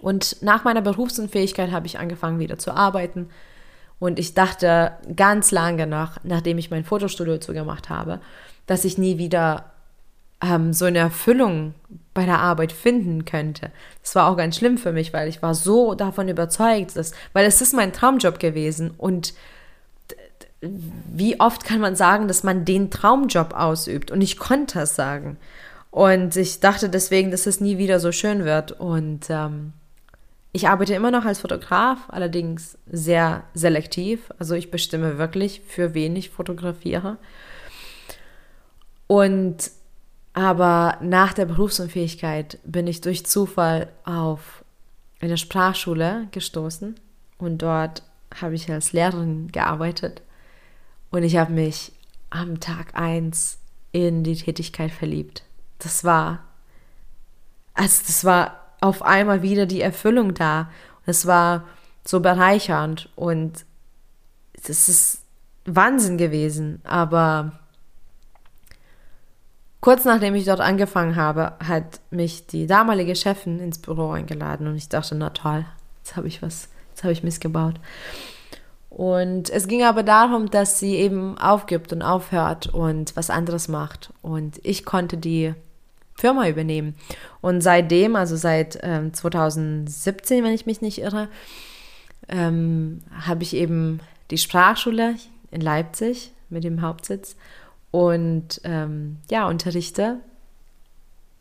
Und 0.07 0.41
nach 0.41 0.63
meiner 0.63 0.83
Berufsunfähigkeit 0.83 1.73
habe 1.73 1.89
ich 1.89 1.99
angefangen, 1.99 2.39
wieder 2.39 2.59
zu 2.59 2.71
arbeiten. 2.71 3.29
Und 3.99 4.21
ich 4.21 4.35
dachte 4.35 4.93
ganz 5.17 5.51
lange 5.51 5.89
nach, 5.89 6.19
nachdem 6.23 6.59
ich 6.59 6.71
mein 6.71 6.85
Fotostudio 6.85 7.39
zugemacht 7.39 7.91
habe, 7.91 8.21
dass 8.69 8.85
ich 8.85 8.99
nie 8.99 9.19
wieder 9.19 9.65
ähm, 10.41 10.73
so 10.73 10.85
eine 10.85 11.01
Erfüllung 11.01 11.75
bei 12.15 12.25
der 12.25 12.39
Arbeit 12.39 12.71
finden 12.71 13.25
könnte. 13.25 13.73
Das 14.01 14.15
war 14.15 14.31
auch 14.31 14.37
ganz 14.37 14.57
schlimm 14.57 14.79
für 14.79 14.93
mich, 14.93 15.13
weil 15.13 15.27
ich 15.27 15.43
war 15.43 15.57
so 15.57 15.97
davon 15.97 16.29
überzeugt, 16.29 16.95
dass, 16.95 17.11
weil 17.33 17.45
es 17.45 17.61
ist 17.61 17.75
mein 17.75 17.93
Traumjob 17.93 18.39
gewesen 18.39 18.93
und 18.99 19.35
wie 20.61 21.41
oft 21.41 21.65
kann 21.65 21.81
man 21.81 21.97
sagen, 21.97 22.29
dass 22.29 22.45
man 22.45 22.65
den 22.65 22.93
Traumjob 22.93 23.55
ausübt? 23.55 24.13
Und 24.13 24.21
ich 24.21 24.39
konnte 24.39 24.83
es 24.83 24.95
sagen. 24.95 25.37
Und 25.91 26.37
ich 26.37 26.61
dachte 26.61 26.89
deswegen, 26.89 27.33
dass 27.33 27.47
es 27.47 27.61
nie 27.61 27.77
wieder 27.77 27.99
so 27.99 28.13
schön 28.13 28.45
wird. 28.45 28.71
Und 28.71 29.27
ähm, 29.31 29.73
ich 30.57 30.69
arbeite 30.69 30.95
immer 30.95 31.11
noch 31.11 31.27
als 31.27 31.41
Fotograf, 31.41 31.99
allerdings 32.09 32.79
sehr 32.87 33.45
selektiv. 33.53 34.33
Also 34.39 34.55
ich 34.55 34.71
bestimme 34.71 35.19
wirklich, 35.19 35.61
für 35.61 35.93
wen 35.93 36.17
ich 36.17 36.31
fotografiere. 36.31 37.19
Und 39.07 39.71
aber 40.33 40.97
nach 41.03 41.35
der 41.35 41.45
Berufsunfähigkeit 41.45 42.59
bin 42.65 42.87
ich 42.87 43.03
durch 43.03 43.27
Zufall 43.27 43.93
auf 44.05 44.65
eine 45.21 45.37
Sprachschule 45.37 46.29
gestoßen 46.31 46.95
und 47.37 47.59
dort 47.59 48.03
habe 48.41 48.55
ich 48.55 48.71
als 48.71 48.95
Lehrerin 48.95 49.53
gearbeitet 49.53 50.23
und 51.11 51.23
ich 51.23 51.37
habe 51.37 51.53
mich 51.53 51.93
am 52.31 52.61
Tag 52.61 52.99
1 52.99 53.59
in 53.93 54.25
die 54.25 54.37
Tätigkeit 54.37 54.91
verliebt. 54.91 55.43
Das 55.79 56.03
war, 56.03 56.45
also 57.75 58.03
das 58.07 58.25
war 58.25 58.66
auf 58.81 59.03
einmal 59.03 59.43
wieder 59.43 59.67
die 59.67 59.81
Erfüllung 59.81 60.35
da. 60.35 60.71
Es 61.07 61.27
war 61.27 61.65
so 62.05 62.21
bereichernd 62.21 63.09
und 63.17 63.65
es 64.63 64.89
ist 64.89 65.23
Wahnsinn 65.65 66.19
gewesen, 66.19 66.81
aber 66.85 67.53
Kurz 69.87 70.05
nachdem 70.05 70.35
ich 70.35 70.45
dort 70.45 70.59
angefangen 70.59 71.15
habe, 71.15 71.53
hat 71.65 72.01
mich 72.11 72.49
die 72.49 72.67
damalige 72.67 73.15
Chefin 73.15 73.61
ins 73.61 73.79
Büro 73.79 74.11
eingeladen 74.11 74.67
und 74.67 74.75
ich 74.75 74.89
dachte, 74.89 75.15
na 75.15 75.31
toll, 75.31 75.65
jetzt 75.99 76.17
habe 76.17 76.27
ich 76.27 76.43
was, 76.43 76.69
jetzt 76.89 77.05
habe 77.05 77.13
ich 77.13 77.23
missgebaut. 77.23 77.77
Und 78.91 79.49
es 79.49 79.69
ging 79.69 79.85
aber 79.85 80.03
darum, 80.03 80.51
dass 80.51 80.81
sie 80.81 80.97
eben 80.97 81.39
aufgibt 81.39 81.93
und 81.93 82.03
aufhört 82.03 82.67
und 82.67 83.15
was 83.15 83.31
anderes 83.31 83.69
macht. 83.69 84.13
Und 84.23 84.59
ich 84.65 84.85
konnte 84.85 85.19
die 85.19 85.55
Firma 86.17 86.49
übernehmen. 86.49 86.95
Und 87.41 87.61
seitdem, 87.61 88.17
also 88.17 88.37
seit 88.37 88.79
ähm, 88.83 89.13
2017, 89.13 90.43
wenn 90.43 90.53
ich 90.53 90.67
mich 90.67 90.81
nicht 90.81 90.99
irre, 90.99 91.29
ähm, 92.29 93.03
habe 93.27 93.43
ich 93.43 93.55
eben 93.55 94.01
die 94.31 94.39
Sprachschule 94.39 95.17
in 95.51 95.61
Leipzig 95.61 96.33
mit 96.49 96.65
dem 96.65 96.83
Hauptsitz 96.83 97.37
und 97.91 98.61
ähm, 98.65 99.19
ja, 99.31 99.47
unterrichte, 99.49 100.19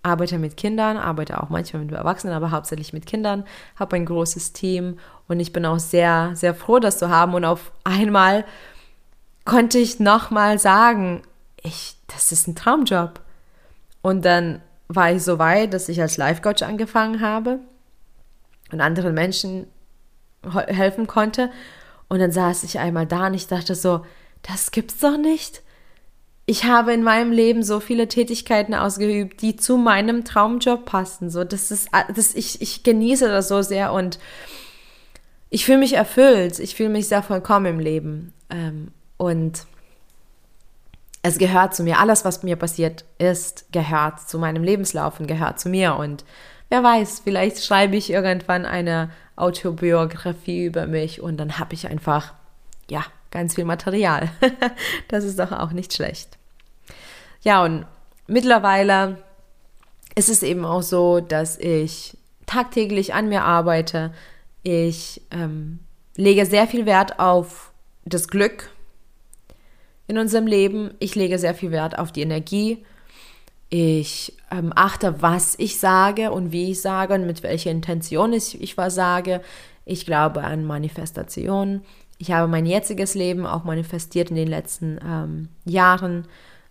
arbeite 0.03 0.37
mit 0.37 0.55
Kindern, 0.55 0.97
arbeite 0.97 1.41
auch 1.41 1.49
manchmal 1.49 1.83
mit 1.83 1.93
Erwachsenen, 1.93 2.35
aber 2.35 2.51
hauptsächlich 2.51 2.93
mit 2.93 3.05
Kindern, 3.05 3.43
habe 3.75 3.95
ein 3.95 4.05
großes 4.05 4.53
Team 4.53 4.99
und 5.27 5.39
ich 5.39 5.51
bin 5.51 5.65
auch 5.65 5.79
sehr, 5.79 6.31
sehr 6.35 6.53
froh, 6.53 6.79
das 6.79 6.99
zu 6.99 7.09
haben. 7.09 7.33
Und 7.33 7.43
auf 7.43 7.71
einmal 7.83 8.45
konnte 9.45 9.79
ich 9.79 9.99
nochmal 9.99 10.59
sagen, 10.59 11.23
ich, 11.61 11.95
das 12.07 12.31
ist 12.31 12.47
ein 12.47 12.55
Traumjob. 12.55 13.19
Und 14.05 14.23
dann 14.25 14.61
war 14.87 15.11
ich 15.11 15.23
so 15.23 15.39
weit, 15.39 15.73
dass 15.73 15.89
ich 15.89 16.01
als 16.01 16.17
Life-Coach 16.17 16.61
angefangen 16.61 17.21
habe 17.21 17.59
und 18.71 18.81
anderen 18.81 19.13
Menschen 19.13 19.67
helfen 20.67 21.07
konnte. 21.07 21.49
Und 22.07 22.19
dann 22.19 22.31
saß 22.31 22.63
ich 22.63 22.79
einmal 22.79 23.07
da 23.07 23.27
und 23.27 23.33
ich 23.33 23.47
dachte 23.47 23.73
so, 23.73 24.05
das 24.43 24.71
gibt's 24.71 24.99
doch 24.99 25.17
nicht 25.17 25.63
ich 26.45 26.65
habe 26.65 26.93
in 26.93 27.03
meinem 27.03 27.31
Leben 27.31 27.63
so 27.63 27.79
viele 27.79 28.07
Tätigkeiten 28.07 28.75
ausgeübt, 28.75 29.41
die 29.41 29.55
zu 29.55 29.77
meinem 29.77 30.23
Traumjob 30.25 30.85
passen. 30.85 31.29
So, 31.29 31.43
das 31.43 31.71
ist, 31.71 31.89
das, 32.15 32.35
ich, 32.35 32.61
ich 32.61 32.83
genieße 32.83 33.27
das 33.27 33.47
so 33.47 33.61
sehr 33.61 33.91
und 33.91 34.19
ich 35.49 35.65
fühle 35.65 35.79
mich 35.79 35.93
erfüllt. 35.93 36.59
Ich 36.59 36.75
fühle 36.75 36.89
mich 36.89 37.07
sehr 37.07 37.23
vollkommen 37.23 37.65
im 37.65 37.79
Leben. 37.79 38.33
Ähm, 38.51 38.89
und 39.17 39.65
es 41.27 41.39
gehört 41.39 41.73
zu 41.73 41.81
mir. 41.81 41.99
Alles, 41.99 42.23
was 42.23 42.43
mir 42.43 42.55
passiert 42.55 43.03
ist, 43.17 43.71
gehört 43.71 44.29
zu 44.29 44.37
meinem 44.37 44.63
Lebenslauf 44.63 45.19
und 45.19 45.25
gehört 45.25 45.59
zu 45.59 45.69
mir. 45.69 45.95
Und 45.95 46.23
wer 46.69 46.83
weiß, 46.83 47.21
vielleicht 47.23 47.63
schreibe 47.63 47.95
ich 47.95 48.11
irgendwann 48.11 48.65
eine 48.65 49.09
Autobiografie 49.35 50.65
über 50.65 50.85
mich 50.85 51.21
und 51.21 51.37
dann 51.37 51.57
habe 51.57 51.73
ich 51.73 51.87
einfach, 51.87 52.33
ja, 52.91 53.03
ganz 53.31 53.55
viel 53.55 53.65
Material. 53.65 54.29
das 55.07 55.23
ist 55.23 55.39
doch 55.39 55.51
auch 55.51 55.71
nicht 55.71 55.93
schlecht. 55.93 56.37
Ja, 57.41 57.63
und 57.63 57.87
mittlerweile 58.27 59.17
ist 60.13 60.29
es 60.29 60.43
eben 60.43 60.63
auch 60.63 60.83
so, 60.83 61.21
dass 61.21 61.57
ich 61.57 62.17
tagtäglich 62.45 63.15
an 63.15 63.29
mir 63.29 63.41
arbeite. 63.41 64.13
Ich 64.61 65.23
ähm, 65.31 65.79
lege 66.15 66.45
sehr 66.45 66.67
viel 66.67 66.85
Wert 66.85 67.19
auf 67.19 67.71
das 68.05 68.27
Glück 68.27 68.69
in 70.07 70.17
unserem 70.17 70.47
Leben. 70.47 70.91
Ich 70.99 71.15
lege 71.15 71.39
sehr 71.39 71.55
viel 71.55 71.71
Wert 71.71 71.97
auf 71.97 72.11
die 72.11 72.21
Energie. 72.21 72.85
Ich 73.69 74.37
ähm, 74.51 74.71
achte, 74.75 75.21
was 75.21 75.55
ich 75.57 75.79
sage 75.79 76.31
und 76.31 76.51
wie 76.51 76.71
ich 76.71 76.81
sage 76.81 77.15
und 77.15 77.25
mit 77.25 77.43
welcher 77.43 77.71
Intention 77.71 78.33
ich, 78.33 78.61
ich 78.61 78.77
was 78.77 78.95
sage. 78.95 79.41
Ich 79.85 80.05
glaube 80.05 80.43
an 80.43 80.65
Manifestation 80.65 81.81
ich 82.17 82.31
habe 82.31 82.47
mein 82.47 82.65
jetziges 82.65 83.13
Leben 83.15 83.45
auch 83.45 83.63
manifestiert 83.63 84.29
in 84.29 84.35
den 84.35 84.47
letzten 84.47 84.99
ähm, 85.05 85.49
Jahren, 85.65 86.27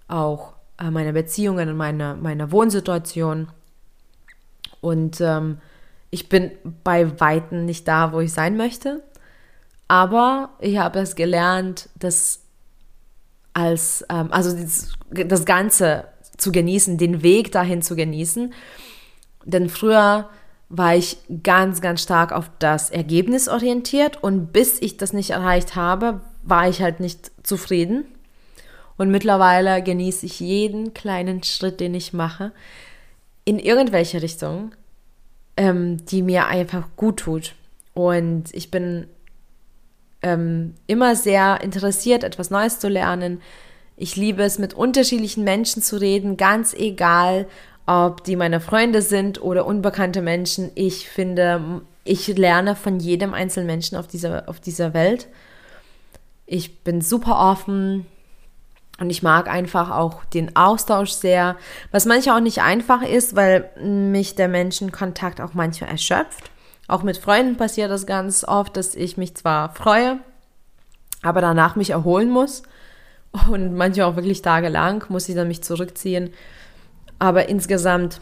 auch 0.08 0.54
äh, 0.78 0.90
meine 0.90 1.12
Beziehungen 1.12 1.68
und 1.68 1.76
meine, 1.76 2.16
meine 2.20 2.50
Wohnsituation. 2.50 3.48
Und 4.80 5.20
ähm, 5.20 5.58
ich 6.10 6.28
bin 6.28 6.52
bei 6.82 7.20
Weitem 7.20 7.64
nicht 7.66 7.86
da, 7.88 8.12
wo 8.12 8.20
ich 8.20 8.32
sein 8.32 8.56
möchte. 8.56 9.02
Aber 9.86 10.50
ich 10.60 10.78
habe 10.78 11.00
es 11.00 11.14
gelernt, 11.14 11.90
das 11.98 12.40
als, 13.54 14.04
ähm, 14.10 14.28
also 14.30 14.56
das, 15.10 15.44
Ganze 15.44 16.04
zu 16.36 16.52
genießen, 16.52 16.98
den 16.98 17.22
Weg 17.22 17.52
dahin 17.52 17.80
zu 17.80 17.96
genießen. 17.96 18.52
Denn 19.44 19.68
früher 19.68 20.28
war 20.68 20.96
ich 20.96 21.18
ganz, 21.42 21.80
ganz 21.80 22.02
stark 22.02 22.32
auf 22.32 22.50
das 22.58 22.90
Ergebnis 22.90 23.48
orientiert 23.48 24.22
und 24.22 24.52
bis 24.52 24.80
ich 24.82 24.96
das 24.96 25.12
nicht 25.12 25.30
erreicht 25.30 25.76
habe, 25.76 26.20
war 26.42 26.68
ich 26.68 26.82
halt 26.82 27.00
nicht 27.00 27.30
zufrieden. 27.42 28.04
Und 28.96 29.10
mittlerweile 29.10 29.82
genieße 29.82 30.26
ich 30.26 30.40
jeden 30.40 30.94
kleinen 30.94 31.42
Schritt, 31.42 31.80
den 31.80 31.94
ich 31.94 32.12
mache, 32.12 32.52
in 33.44 33.58
irgendwelche 33.58 34.22
Richtung, 34.22 34.72
ähm, 35.56 36.04
die 36.06 36.22
mir 36.22 36.46
einfach 36.46 36.88
gut 36.96 37.18
tut. 37.18 37.54
Und 37.92 38.52
ich 38.52 38.70
bin 38.70 39.06
ähm, 40.24 40.74
immer 40.86 41.14
sehr 41.14 41.60
interessiert, 41.60 42.24
etwas 42.24 42.50
Neues 42.50 42.78
zu 42.78 42.88
lernen. 42.88 43.42
Ich 43.96 44.16
liebe 44.16 44.42
es, 44.42 44.58
mit 44.58 44.72
unterschiedlichen 44.72 45.44
Menschen 45.44 45.82
zu 45.82 46.00
reden, 46.00 46.36
ganz 46.38 46.72
egal, 46.72 47.46
ob 47.86 48.24
die 48.24 48.34
meine 48.34 48.60
Freunde 48.60 49.02
sind 49.02 49.42
oder 49.42 49.66
unbekannte 49.66 50.22
Menschen. 50.22 50.70
Ich 50.74 51.10
finde, 51.10 51.82
ich 52.04 52.26
lerne 52.28 52.74
von 52.74 52.98
jedem 52.98 53.34
einzelnen 53.34 53.66
Menschen 53.66 53.98
auf 53.98 54.06
dieser, 54.06 54.48
auf 54.48 54.60
dieser 54.60 54.94
Welt. 54.94 55.28
Ich 56.46 56.80
bin 56.80 57.02
super 57.02 57.38
offen 57.38 58.06
und 58.98 59.10
ich 59.10 59.22
mag 59.22 59.48
einfach 59.48 59.90
auch 59.90 60.24
den 60.24 60.56
Austausch 60.56 61.10
sehr, 61.10 61.56
was 61.90 62.06
manchmal 62.06 62.38
auch 62.38 62.42
nicht 62.42 62.62
einfach 62.62 63.02
ist, 63.02 63.36
weil 63.36 63.70
mich 63.78 64.34
der 64.34 64.48
Menschenkontakt 64.48 65.42
auch 65.42 65.52
manchmal 65.52 65.90
erschöpft. 65.90 66.50
Auch 66.86 67.02
mit 67.02 67.16
Freunden 67.16 67.56
passiert 67.56 67.90
das 67.90 68.06
ganz 68.06 68.44
oft, 68.44 68.76
dass 68.76 68.94
ich 68.94 69.16
mich 69.16 69.34
zwar 69.34 69.74
freue, 69.74 70.18
aber 71.22 71.40
danach 71.40 71.76
mich 71.76 71.90
erholen 71.90 72.30
muss. 72.30 72.62
Und 73.50 73.74
manchmal 73.74 74.06
auch 74.06 74.16
wirklich 74.16 74.42
tagelang 74.42 75.04
muss 75.08 75.28
ich 75.28 75.34
dann 75.34 75.48
mich 75.48 75.62
zurückziehen 75.62 76.30
aber 77.18 77.48
insgesamt 77.48 78.20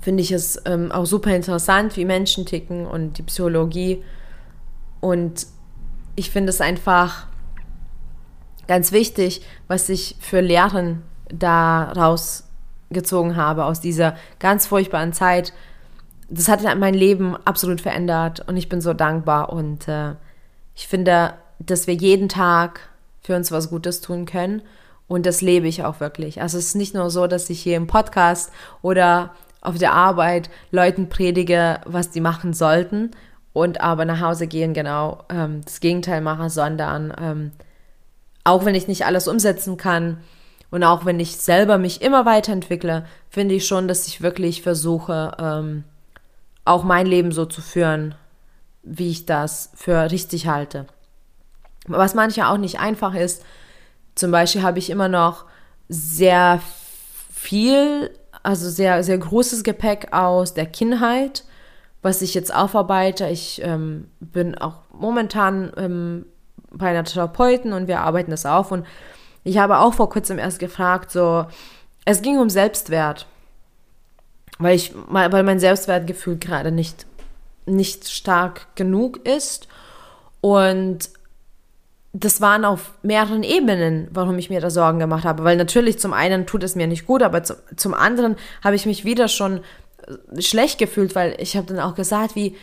finde 0.00 0.22
ich 0.22 0.32
es 0.32 0.60
ähm, 0.66 0.92
auch 0.92 1.04
super 1.04 1.34
interessant, 1.34 1.96
wie 1.96 2.04
Menschen 2.04 2.46
ticken 2.46 2.86
und 2.86 3.18
die 3.18 3.22
Psychologie. 3.22 4.02
Und 5.00 5.46
ich 6.14 6.30
finde 6.30 6.50
es 6.50 6.60
einfach 6.60 7.26
ganz 8.68 8.92
wichtig, 8.92 9.42
was 9.68 9.88
ich 9.88 10.16
für 10.20 10.40
Lehren 10.40 11.02
daraus 11.28 12.44
gezogen 12.90 13.36
habe, 13.36 13.64
aus 13.64 13.80
dieser 13.80 14.16
ganz 14.38 14.66
furchtbaren 14.66 15.12
Zeit, 15.12 15.52
das 16.28 16.48
hat 16.48 16.62
mein 16.78 16.94
Leben 16.94 17.36
absolut 17.44 17.80
verändert 17.80 18.46
und 18.48 18.56
ich 18.56 18.68
bin 18.68 18.80
so 18.80 18.92
dankbar 18.94 19.52
und 19.52 19.86
äh, 19.88 20.14
ich 20.74 20.88
finde, 20.88 21.34
dass 21.58 21.86
wir 21.86 21.94
jeden 21.94 22.28
Tag 22.28 22.80
für 23.22 23.36
uns 23.36 23.52
was 23.52 23.70
Gutes 23.70 24.00
tun 24.00 24.26
können 24.26 24.62
und 25.08 25.26
das 25.26 25.40
lebe 25.40 25.68
ich 25.68 25.84
auch 25.84 26.00
wirklich. 26.00 26.40
Also 26.40 26.58
es 26.58 26.66
ist 26.66 26.74
nicht 26.74 26.94
nur 26.94 27.10
so, 27.10 27.26
dass 27.26 27.48
ich 27.50 27.60
hier 27.60 27.76
im 27.76 27.86
Podcast 27.86 28.52
oder 28.82 29.30
auf 29.60 29.78
der 29.78 29.92
Arbeit 29.92 30.50
Leuten 30.70 31.08
predige, 31.08 31.80
was 31.86 32.10
die 32.10 32.20
machen 32.20 32.52
sollten 32.52 33.12
und 33.52 33.80
aber 33.80 34.04
nach 34.04 34.20
Hause 34.20 34.46
gehen 34.46 34.74
genau 34.74 35.24
ähm, 35.28 35.60
das 35.64 35.80
Gegenteil 35.80 36.20
mache, 36.20 36.50
sondern 36.50 37.14
ähm, 37.20 37.52
auch 38.44 38.64
wenn 38.64 38.74
ich 38.74 38.88
nicht 38.88 39.06
alles 39.06 39.28
umsetzen 39.28 39.76
kann 39.76 40.18
und 40.70 40.84
auch 40.84 41.04
wenn 41.04 41.20
ich 41.20 41.36
selber 41.36 41.78
mich 41.78 42.02
immer 42.02 42.26
weiterentwickle, 42.26 43.06
finde 43.30 43.54
ich 43.54 43.66
schon, 43.66 43.88
dass 43.88 44.06
ich 44.06 44.22
wirklich 44.22 44.62
versuche, 44.62 45.32
ähm, 45.38 45.84
auch 46.66 46.84
mein 46.84 47.06
Leben 47.06 47.32
so 47.32 47.46
zu 47.46 47.62
führen, 47.62 48.14
wie 48.82 49.10
ich 49.10 49.26
das 49.26 49.70
für 49.74 50.10
richtig 50.10 50.46
halte. 50.46 50.86
Was 51.86 52.14
manchmal 52.14 52.52
auch 52.52 52.58
nicht 52.58 52.80
einfach 52.80 53.14
ist, 53.14 53.44
zum 54.14 54.30
Beispiel 54.30 54.62
habe 54.62 54.78
ich 54.78 54.90
immer 54.90 55.08
noch 55.08 55.44
sehr 55.88 56.60
viel, 57.32 58.10
also 58.42 58.68
sehr, 58.68 59.04
sehr 59.04 59.18
großes 59.18 59.62
Gepäck 59.62 60.12
aus 60.12 60.54
der 60.54 60.66
Kindheit, 60.66 61.44
was 62.02 62.22
ich 62.22 62.34
jetzt 62.34 62.54
aufarbeite. 62.54 63.28
Ich 63.28 63.60
ähm, 63.62 64.08
bin 64.20 64.56
auch 64.56 64.78
momentan 64.92 65.72
ähm, 65.76 66.26
bei 66.70 66.88
einer 66.88 67.04
Therapeuten 67.04 67.72
und 67.72 67.88
wir 67.88 68.00
arbeiten 68.00 68.30
das 68.30 68.46
auf. 68.46 68.72
Und 68.72 68.86
ich 69.44 69.58
habe 69.58 69.78
auch 69.78 69.94
vor 69.94 70.08
kurzem 70.08 70.38
erst 70.38 70.58
gefragt, 70.58 71.10
so, 71.10 71.46
es 72.04 72.22
ging 72.22 72.38
um 72.38 72.50
Selbstwert 72.50 73.26
weil 74.58 74.76
ich, 74.76 74.92
weil 75.08 75.42
mein 75.42 75.60
Selbstwertgefühl 75.60 76.38
gerade 76.38 76.72
nicht, 76.72 77.06
nicht 77.66 78.08
stark 78.08 78.74
genug 78.74 79.26
ist. 79.26 79.68
Und 80.40 81.10
das 82.12 82.40
waren 82.40 82.64
auf 82.64 82.92
mehreren 83.02 83.42
Ebenen, 83.42 84.08
warum 84.12 84.38
ich 84.38 84.48
mir 84.48 84.60
da 84.60 84.70
Sorgen 84.70 84.98
gemacht 84.98 85.24
habe. 85.24 85.44
Weil 85.44 85.56
natürlich 85.56 85.98
zum 85.98 86.12
einen 86.12 86.46
tut 86.46 86.62
es 86.62 86.74
mir 86.74 86.86
nicht 86.86 87.06
gut, 87.06 87.22
aber 87.22 87.42
zum, 87.42 87.56
zum 87.76 87.94
anderen 87.94 88.36
habe 88.62 88.76
ich 88.76 88.86
mich 88.86 89.04
wieder 89.04 89.28
schon 89.28 89.60
schlecht 90.38 90.78
gefühlt, 90.78 91.14
weil 91.14 91.36
ich 91.38 91.56
habe 91.56 91.66
dann 91.66 91.80
auch 91.80 91.94
gesagt, 91.94 92.36
wie, 92.36 92.56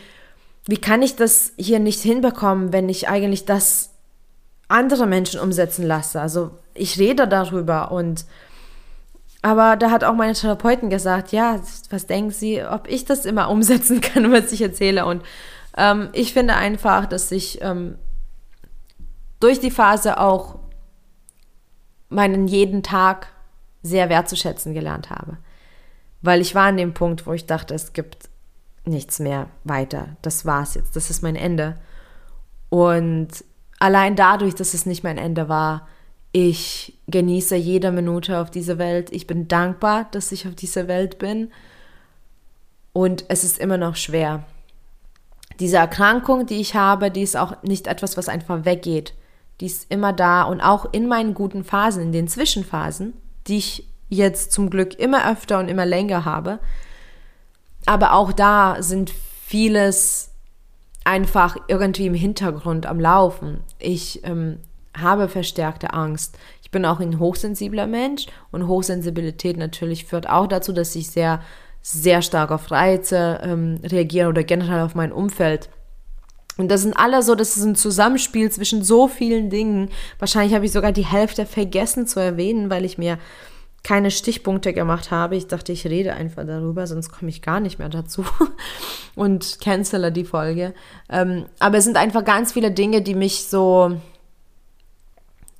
wie 0.66 0.78
kann 0.78 1.02
ich 1.02 1.16
das 1.16 1.54
hier 1.58 1.80
nicht 1.80 2.02
hinbekommen, 2.02 2.74
wenn 2.74 2.90
ich 2.90 3.10
eigentlich 3.10 3.46
das 3.46 3.92
andere 4.68 5.06
Menschen 5.06 5.40
umsetzen 5.40 5.86
lasse? 5.86 6.22
Also 6.22 6.52
ich 6.74 6.98
rede 6.98 7.28
darüber 7.28 7.92
und 7.92 8.26
aber 9.44 9.76
da 9.76 9.92
hat 9.92 10.06
auch 10.06 10.16
meine 10.16 10.34
Therapeutin 10.34 10.90
gesagt, 10.90 11.34
ja, 11.34 11.60
was 11.90 12.08
denken 12.08 12.32
Sie, 12.32 12.64
ob 12.64 12.88
ich 12.88 13.04
das 13.04 13.26
immer 13.26 13.50
umsetzen 13.50 14.00
kann, 14.02 14.32
was 14.32 14.54
ich 14.54 14.62
erzähle? 14.62 15.06
Und 15.06 15.22
ähm, 15.78 16.10
ich 16.14 16.34
finde 16.34 16.56
einfach, 16.56 17.06
dass 17.06 17.30
ich 17.30 17.62
ähm, 17.62 17.98
durch 19.42 19.60
die 19.60 19.70
Phase 19.70 20.18
auch 20.18 20.60
meinen 22.08 22.48
jeden 22.48 22.84
Tag 22.84 23.28
sehr 23.82 24.08
wertzuschätzen 24.08 24.74
gelernt 24.74 25.10
habe. 25.10 25.38
Weil 26.22 26.40
ich 26.40 26.56
war 26.56 26.68
an 26.68 26.78
dem 26.78 26.94
Punkt, 26.94 27.28
wo 27.28 27.34
ich 27.34 27.46
dachte, 27.46 27.74
es 27.74 27.92
gibt 27.92 28.30
nichts 28.86 29.20
mehr 29.20 29.48
weiter. 29.66 30.16
Das 30.22 30.46
war's 30.46 30.76
jetzt. 30.76 30.96
Das 30.96 31.10
ist 31.10 31.22
mein 31.22 31.36
Ende. 31.36 31.76
Und 32.70 33.44
allein 33.78 34.16
dadurch, 34.16 34.56
dass 34.56 34.74
es 34.74 34.86
nicht 34.86 35.04
mein 35.04 35.18
Ende 35.18 35.50
war, 35.50 35.86
ich 36.34 36.98
genieße 37.08 37.56
jede 37.56 37.92
Minute 37.92 38.40
auf 38.40 38.50
dieser 38.50 38.80
Welt. 38.80 39.14
Ich 39.14 39.28
bin 39.28 39.48
dankbar, 39.48 40.08
dass 40.12 40.32
ich 40.32 40.48
auf 40.48 40.56
dieser 40.56 40.88
Welt 40.88 41.20
bin. 41.20 41.52
Und 42.92 43.26
es 43.28 43.44
ist 43.44 43.60
immer 43.60 43.78
noch 43.78 43.96
schwer. 43.96 44.44
Diese 45.60 45.78
Erkrankung, 45.78 46.48
die 46.48 46.60
ich 46.60 46.74
habe, 46.74 47.12
die 47.12 47.22
ist 47.22 47.38
auch 47.38 47.62
nicht 47.62 47.86
etwas, 47.86 48.18
was 48.18 48.30
einfach 48.30 48.66
weggeht. 48.66 49.14
Die 49.62 49.68
ist 49.68 49.86
immer 49.92 50.12
da 50.12 50.44
und 50.44 50.60
auch 50.60 50.92
in 50.92 51.08
meinen 51.08 51.36
guten 51.36 51.64
Phasen, 51.64 52.02
in 52.02 52.12
den 52.12 52.28
Zwischenphasen, 52.28 53.14
die 53.46 53.58
ich 53.58 53.88
jetzt 54.10 54.52
zum 54.52 54.72
Glück 54.72 55.00
immer 55.00 55.32
öfter 55.32 55.60
und 55.60 55.70
immer 55.70 55.86
länger 55.86 56.26
habe. 56.26 56.58
Aber 57.86 58.14
auch 58.14 58.34
da 58.34 58.78
sind 58.80 59.12
vieles 59.46 60.32
einfach 61.04 61.58
irgendwie 61.68 62.08
im 62.08 62.16
Hintergrund 62.16 62.88
am 62.88 63.00
Laufen. 63.00 63.60
Ich 63.78 64.26
ähm, 64.26 64.58
habe 64.98 65.28
verstärkte 65.28 65.94
Angst. 65.94 66.38
Ich 66.62 66.72
bin 66.72 66.86
auch 66.86 67.00
ein 67.00 67.20
hochsensibler 67.20 67.88
Mensch 67.88 68.26
und 68.52 68.68
Hochsensibilität 68.68 69.58
natürlich 69.58 70.06
führt 70.06 70.30
auch 70.30 70.48
dazu, 70.48 70.74
dass 70.74 70.96
ich 70.96 71.10
sehr, 71.10 71.42
sehr 71.82 72.22
stark 72.22 72.52
auf 72.52 72.72
Reize 72.72 73.40
ähm, 73.44 73.80
reagiere 73.84 74.30
oder 74.30 74.44
generell 74.44 74.82
auf 74.82 74.96
mein 74.96 75.12
Umfeld. 75.12 75.70
Und 76.58 76.70
das 76.70 76.82
sind 76.84 76.96
alle 76.96 77.24
so, 77.24 77.36
das 77.36 77.58
ist 77.58 77.64
ein 77.64 77.76
Zusammenspiel 77.76 78.52
zwischen 78.52 78.84
so 78.84 79.08
vielen 79.08 79.50
Dingen. 79.50 79.90
Wahrscheinlich 80.20 80.54
habe 80.54 80.66
ich 80.66 80.72
sogar 80.72 80.92
die 80.92 81.06
Hälfte 81.06 81.46
vergessen 81.46 82.06
zu 82.06 82.20
erwähnen, 82.20 82.70
weil 82.70 82.86
ich 82.86 82.98
mir 82.98 83.18
keine 83.84 84.12
Stichpunkte 84.12 84.72
gemacht 84.72 85.12
habe. 85.12 85.36
Ich 85.36 85.48
dachte, 85.48 85.72
ich 85.72 85.86
rede 85.86 86.14
einfach 86.14 86.46
darüber, 86.46 86.88
sonst 86.88 87.10
komme 87.12 87.30
ich 87.30 87.42
gar 87.42 87.60
nicht 87.60 87.80
mehr 87.80 87.90
dazu 87.90 88.24
und 89.16 89.60
cancele 89.62 90.12
die 90.12 90.24
Folge. 90.24 90.74
Ähm, 91.10 91.46
aber 91.60 91.78
es 91.78 91.84
sind 91.84 91.98
einfach 91.98 92.24
ganz 92.24 92.54
viele 92.54 92.72
Dinge, 92.72 93.02
die 93.02 93.16
mich 93.16 93.46
so 93.46 93.98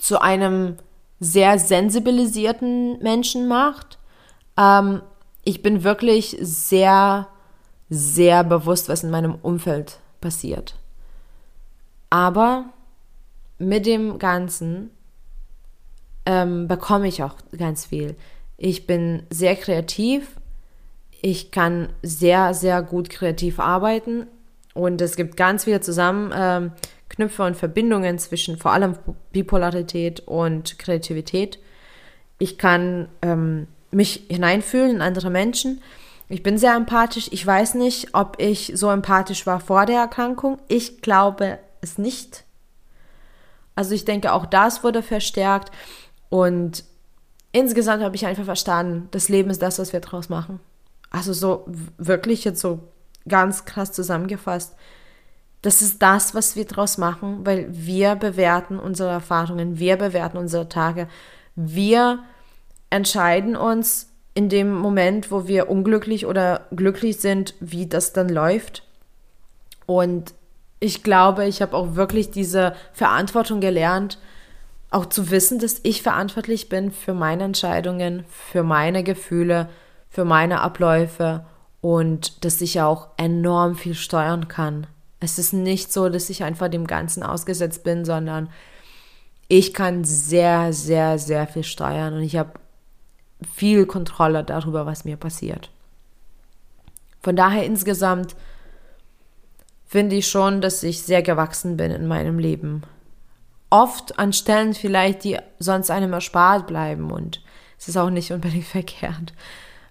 zu 0.04 0.22
einem 0.22 0.76
sehr 1.22 1.58
sensibilisierten 1.58 3.02
Menschen 3.02 3.48
macht. 3.48 3.98
Ähm, 4.58 5.02
ich 5.46 5.64
bin 5.64 5.86
wirklich 5.86 6.38
sehr, 6.42 7.30
sehr 7.90 8.44
bewusst, 8.44 8.90
was 8.90 9.06
in 9.06 9.12
meinem 9.12 9.36
Umfeld 9.36 10.00
passiert. 10.20 10.76
Aber 12.10 12.66
mit 13.58 13.86
dem 13.86 14.20
Ganzen 14.20 14.90
ähm, 16.26 16.68
bekomme 16.68 17.08
ich 17.08 17.24
auch 17.24 17.36
ganz 17.58 17.86
viel. 17.86 18.18
Ich 18.58 18.86
bin 18.86 19.24
sehr 19.30 19.56
kreativ. 19.56 20.36
Ich 21.22 21.52
kann 21.52 21.94
sehr, 22.02 22.54
sehr 22.54 22.82
gut 22.82 23.10
kreativ 23.10 23.58
arbeiten. 23.58 24.28
Und 24.74 25.00
es 25.00 25.16
gibt 25.16 25.38
ganz 25.38 25.64
viele 25.64 25.80
zusammen, 25.80 26.34
ähm, 26.36 26.72
Knüpfe 27.10 27.44
und 27.44 27.56
Verbindungen 27.56 28.18
zwischen 28.18 28.58
vor 28.58 28.72
allem 28.72 28.98
Bipolarität 29.32 30.22
und 30.22 30.80
Kreativität. 30.80 31.60
Ich 32.40 32.58
kann 32.58 33.08
ähm, 33.22 33.68
mich 33.92 34.26
hineinfühlen 34.30 34.96
in 34.96 35.02
andere 35.02 35.30
Menschen. 35.30 35.82
Ich 36.30 36.42
bin 36.42 36.58
sehr 36.58 36.76
empathisch. 36.76 37.30
Ich 37.32 37.46
weiß 37.46 37.76
nicht, 37.76 38.16
ob 38.16 38.38
ich 38.40 38.72
so 38.76 38.90
empathisch 38.90 39.46
war 39.46 39.60
vor 39.60 39.86
der 39.86 40.00
Erkrankung. 40.00 40.58
Ich 40.68 41.02
glaube 41.02 41.60
es 41.82 41.98
nicht. 41.98 42.44
Also 43.76 43.94
ich 43.94 44.06
denke, 44.06 44.34
auch 44.34 44.46
das 44.46 44.84
wurde 44.84 45.04
verstärkt. 45.04 45.72
Und 46.30 46.84
insgesamt 47.52 48.04
habe 48.04 48.16
ich 48.16 48.26
einfach 48.26 48.46
verstanden, 48.46 49.10
das 49.12 49.30
Leben 49.30 49.50
ist 49.50 49.62
das, 49.62 49.80
was 49.80 49.94
wir 49.94 50.00
draus 50.00 50.30
machen. 50.30 50.60
Also 51.12 51.34
so 51.34 51.66
wirklich 51.98 52.44
jetzt 52.44 52.62
so 52.62 52.80
ganz 53.28 53.66
krass 53.66 53.92
zusammengefasst. 53.92 54.76
Das 55.64 55.82
ist 55.82 56.02
das, 56.02 56.36
was 56.36 56.58
wir 56.58 56.66
daraus 56.66 56.98
machen, 56.98 57.46
weil 57.46 57.68
wir 57.72 58.16
bewerten 58.16 58.80
unsere 58.80 59.10
Erfahrungen, 59.12 59.80
wir 59.80 59.96
bewerten 59.96 60.38
unsere 60.38 60.68
Tage. 60.68 61.08
Wir 61.56 62.20
entscheiden 62.90 63.56
uns 63.56 64.10
in 64.34 64.50
dem 64.50 64.74
Moment, 64.74 65.32
wo 65.32 65.48
wir 65.48 65.70
unglücklich 65.70 66.26
oder 66.26 66.68
glücklich 66.76 67.22
sind, 67.22 67.54
wie 67.62 67.88
das 67.88 68.12
dann 68.12 68.28
läuft. 68.28 68.84
Und 69.86 70.34
ich 70.82 71.02
glaube, 71.02 71.46
ich 71.46 71.62
habe 71.62 71.78
auch 71.78 71.96
wirklich 71.96 72.30
diese 72.30 72.76
Verantwortung 72.92 73.62
gelernt, 73.62 74.18
auch 74.92 75.06
zu 75.06 75.32
wissen, 75.32 75.60
dass 75.60 75.80
ich 75.84 76.02
verantwortlich 76.02 76.68
bin 76.68 76.92
für 76.92 77.14
meine 77.14 77.46
Entscheidungen, 77.46 78.26
für 78.28 78.64
meine 78.64 79.02
Gefühle, 79.04 79.70
für 80.10 80.26
meine 80.26 80.60
Abläufe 80.60 81.46
und 81.80 82.44
dass 82.44 82.60
ich 82.60 82.82
auch 82.82 83.08
enorm 83.16 83.76
viel 83.76 83.96
steuern 83.96 84.50
kann. 84.50 84.88
Es 85.24 85.40
ist 85.40 85.54
nicht 85.54 85.94
so, 85.94 86.10
dass 86.10 86.30
ich 86.30 86.44
einfach 86.44 86.70
dem 86.70 86.86
Ganzen 86.86 87.24
ausgesetzt 87.24 87.84
bin, 87.84 88.04
sondern 88.04 88.50
ich 89.48 89.74
kann 89.74 90.04
sehr, 90.04 90.74
sehr, 90.74 91.18
sehr 91.18 91.48
viel 91.48 91.64
steuern 91.64 92.14
und 92.16 92.24
ich 92.24 92.36
habe 92.36 92.54
viel 93.56 93.86
Kontrolle 93.86 94.44
darüber, 94.44 94.86
was 94.86 95.06
mir 95.06 95.18
passiert. 95.18 95.70
Von 97.22 97.36
daher 97.36 97.66
insgesamt 97.66 98.36
finde 99.86 100.16
ich 100.18 100.28
schon, 100.28 100.60
dass 100.60 100.84
ich 100.84 101.04
sehr 101.04 101.22
gewachsen 101.22 101.78
bin 101.78 101.92
in 101.92 102.08
meinem 102.08 102.40
Leben. 102.40 102.84
Oft 103.70 104.20
an 104.20 104.34
Stellen 104.34 104.74
vielleicht, 104.74 105.24
die 105.24 105.38
sonst 105.60 105.90
einem 105.90 106.14
erspart 106.14 106.68
bleiben 106.68 107.12
und 107.12 107.42
es 107.80 107.88
ist 107.88 107.98
auch 107.98 108.10
nicht 108.10 108.32
unbedingt 108.32 108.66
verkehrt. 108.78 109.34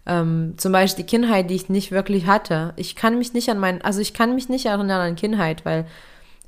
Ähm, 0.04 0.54
zum 0.56 0.72
Beispiel 0.72 1.04
die 1.04 1.10
Kindheit, 1.10 1.48
die 1.48 1.54
ich 1.54 1.68
nicht 1.68 1.92
wirklich 1.92 2.26
hatte. 2.26 2.72
Ich 2.76 2.96
kann 2.96 3.18
mich 3.18 3.34
nicht 3.34 3.48
an 3.50 3.58
mein, 3.58 3.82
also 3.82 4.00
ich 4.00 4.14
kann 4.14 4.34
mich 4.34 4.48
nicht 4.48 4.66
erinnern 4.66 5.00
an 5.00 5.16
Kindheit, 5.16 5.64
weil 5.64 5.86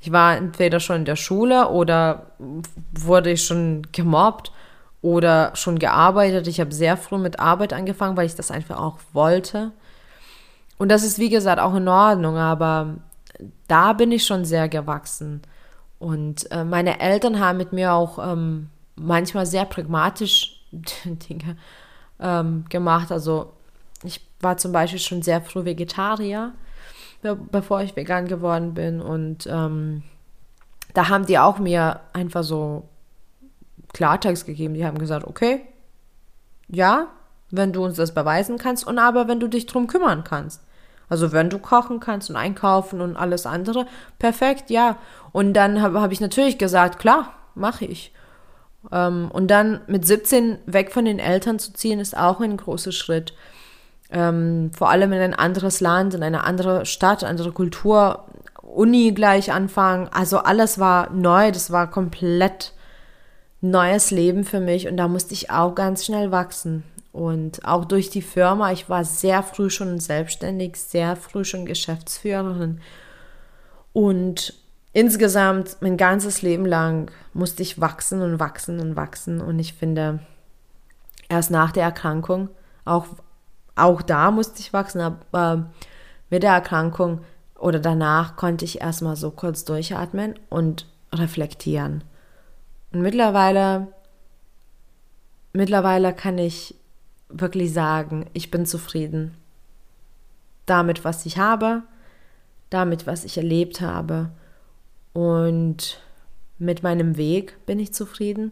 ich 0.01 0.11
war 0.11 0.35
entweder 0.35 0.79
schon 0.79 0.97
in 0.97 1.05
der 1.05 1.15
Schule 1.15 1.69
oder 1.69 2.27
wurde 2.91 3.31
ich 3.31 3.45
schon 3.45 3.87
gemobbt 3.93 4.51
oder 5.01 5.51
schon 5.55 5.79
gearbeitet. 5.79 6.47
Ich 6.47 6.59
habe 6.59 6.73
sehr 6.73 6.97
früh 6.97 7.17
mit 7.17 7.39
Arbeit 7.39 7.71
angefangen, 7.71 8.17
weil 8.17 8.25
ich 8.25 8.35
das 8.35 8.51
einfach 8.51 8.77
auch 8.77 8.99
wollte. 9.13 9.71
und 10.77 10.89
das 10.89 11.03
ist, 11.03 11.19
wie 11.19 11.29
gesagt, 11.29 11.59
auch 11.61 11.75
in 11.75 11.87
Ordnung, 11.87 12.37
aber 12.37 12.95
da 13.67 13.93
bin 13.93 14.11
ich 14.11 14.25
schon 14.25 14.45
sehr 14.45 14.67
gewachsen. 14.69 15.41
Und 15.99 16.51
äh, 16.51 16.65
meine 16.65 16.99
Eltern 16.99 17.39
haben 17.39 17.57
mit 17.57 17.71
mir 17.71 17.93
auch 17.93 18.19
ähm, 18.19 18.69
manchmal 18.95 19.45
sehr 19.45 19.65
pragmatisch 19.65 20.61
Dinge 21.05 21.55
ähm, 22.19 22.65
gemacht. 22.69 23.11
Also 23.11 23.53
ich 24.03 24.21
war 24.41 24.57
zum 24.57 24.71
Beispiel 24.71 24.99
schon 24.99 25.21
sehr 25.21 25.41
früh 25.41 25.65
Vegetarier, 25.65 26.53
be 27.21 27.35
bevor 27.35 27.81
ich 27.81 27.95
vegan 27.95 28.27
geworden 28.27 28.73
bin. 28.73 29.01
Und 29.01 29.47
ähm, 29.47 30.03
da 30.93 31.09
haben 31.09 31.25
die 31.25 31.39
auch 31.39 31.59
mir 31.59 32.01
einfach 32.13 32.43
so 32.43 32.87
Klartext 33.93 34.45
gegeben. 34.45 34.73
Die 34.73 34.85
haben 34.85 34.97
gesagt, 34.97 35.25
okay, 35.25 35.61
ja, 36.67 37.07
wenn 37.51 37.73
du 37.73 37.83
uns 37.83 37.97
das 37.97 38.13
beweisen 38.13 38.57
kannst 38.57 38.85
und 38.85 38.99
aber 38.99 39.27
wenn 39.27 39.39
du 39.39 39.47
dich 39.47 39.65
drum 39.65 39.87
kümmern 39.87 40.23
kannst. 40.23 40.61
Also 41.07 41.31
wenn 41.31 41.49
du 41.49 41.59
kochen 41.59 41.99
kannst 41.99 42.29
und 42.29 42.35
einkaufen 42.35 42.99
und 43.01 43.15
alles 43.15 43.45
andere, 43.45 43.85
perfekt, 44.17 44.69
ja. 44.69 44.97
Und 45.31 45.53
dann 45.53 45.81
habe 45.81 46.01
hab 46.01 46.11
ich 46.11 46.19
natürlich 46.19 46.57
gesagt, 46.57 46.97
klar, 46.97 47.33
mache 47.53 47.85
ich. 47.85 48.11
Ähm, 48.91 49.29
und 49.31 49.47
dann 49.49 49.81
mit 49.87 50.05
17 50.05 50.57
weg 50.65 50.91
von 50.91 51.05
den 51.05 51.19
Eltern 51.19 51.59
zu 51.59 51.73
ziehen, 51.73 51.99
ist 51.99 52.17
auch 52.17 52.39
ein 52.39 52.57
großer 52.57 52.91
Schritt. 52.91 53.33
Ähm, 54.11 54.71
vor 54.77 54.89
allem 54.89 55.11
in 55.13 55.21
ein 55.21 55.33
anderes 55.33 55.81
Land, 55.81 56.13
in 56.13 56.23
eine 56.23 56.43
andere 56.43 56.85
Stadt, 56.85 57.23
andere 57.23 57.51
Kultur, 57.51 58.25
Uni 58.61 59.11
gleich 59.11 59.51
anfangen. 59.51 60.09
Also 60.11 60.39
alles 60.39 60.79
war 60.79 61.09
neu, 61.11 61.51
das 61.51 61.71
war 61.71 61.89
komplett 61.89 62.73
neues 63.61 64.11
Leben 64.11 64.43
für 64.43 64.59
mich 64.59 64.87
und 64.87 64.97
da 64.97 65.07
musste 65.07 65.33
ich 65.33 65.49
auch 65.49 65.75
ganz 65.75 66.05
schnell 66.05 66.31
wachsen. 66.31 66.83
Und 67.11 67.65
auch 67.65 67.85
durch 67.85 68.09
die 68.09 68.21
Firma, 68.21 68.73
ich 68.73 68.89
war 68.89 69.05
sehr 69.05 69.41
früh 69.41 69.69
schon 69.69 69.99
selbstständig, 69.99 70.75
sehr 70.75 71.15
früh 71.15 71.45
schon 71.45 71.65
Geschäftsführerin. 71.65 72.81
Und 73.93 74.53
insgesamt 74.95 75.75
mein 75.81 75.97
ganzes 75.97 76.41
Leben 76.41 76.65
lang 76.65 77.11
musste 77.33 77.61
ich 77.61 77.81
wachsen 77.81 78.21
und 78.21 78.39
wachsen 78.39 78.79
und 78.79 78.95
wachsen. 78.95 79.41
Und 79.41 79.59
ich 79.59 79.73
finde, 79.73 80.19
erst 81.27 81.51
nach 81.51 81.73
der 81.73 81.83
Erkrankung, 81.83 82.47
auch, 82.85 83.05
auch 83.75 84.01
da 84.01 84.31
musste 84.31 84.61
ich 84.61 84.71
wachsen, 84.71 85.01
aber 85.01 85.69
mit 86.29 86.43
der 86.43 86.53
Erkrankung 86.53 87.19
oder 87.59 87.79
danach 87.79 88.37
konnte 88.37 88.63
ich 88.63 88.79
erstmal 88.79 89.17
so 89.17 89.31
kurz 89.31 89.65
durchatmen 89.65 90.39
und 90.49 90.87
reflektieren. 91.13 92.05
Und 92.93 93.01
mittlerweile, 93.01 93.87
mittlerweile 95.51 96.13
kann 96.13 96.37
ich 96.37 96.73
wirklich 97.27 97.73
sagen, 97.73 98.27
ich 98.31 98.49
bin 98.49 98.65
zufrieden 98.65 99.35
damit, 100.65 101.03
was 101.03 101.25
ich 101.25 101.37
habe, 101.37 101.83
damit, 102.69 103.05
was 103.07 103.25
ich 103.25 103.35
erlebt 103.35 103.81
habe 103.81 104.31
und 105.15 106.01
mit 106.57 106.83
meinem 106.83 107.15
Weg 107.15 107.65
bin 107.65 107.79
ich 107.79 107.93
zufrieden 107.93 108.51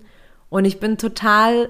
und 0.49 0.63
ich 0.63 0.79
bin 0.79 0.97
total 0.97 1.69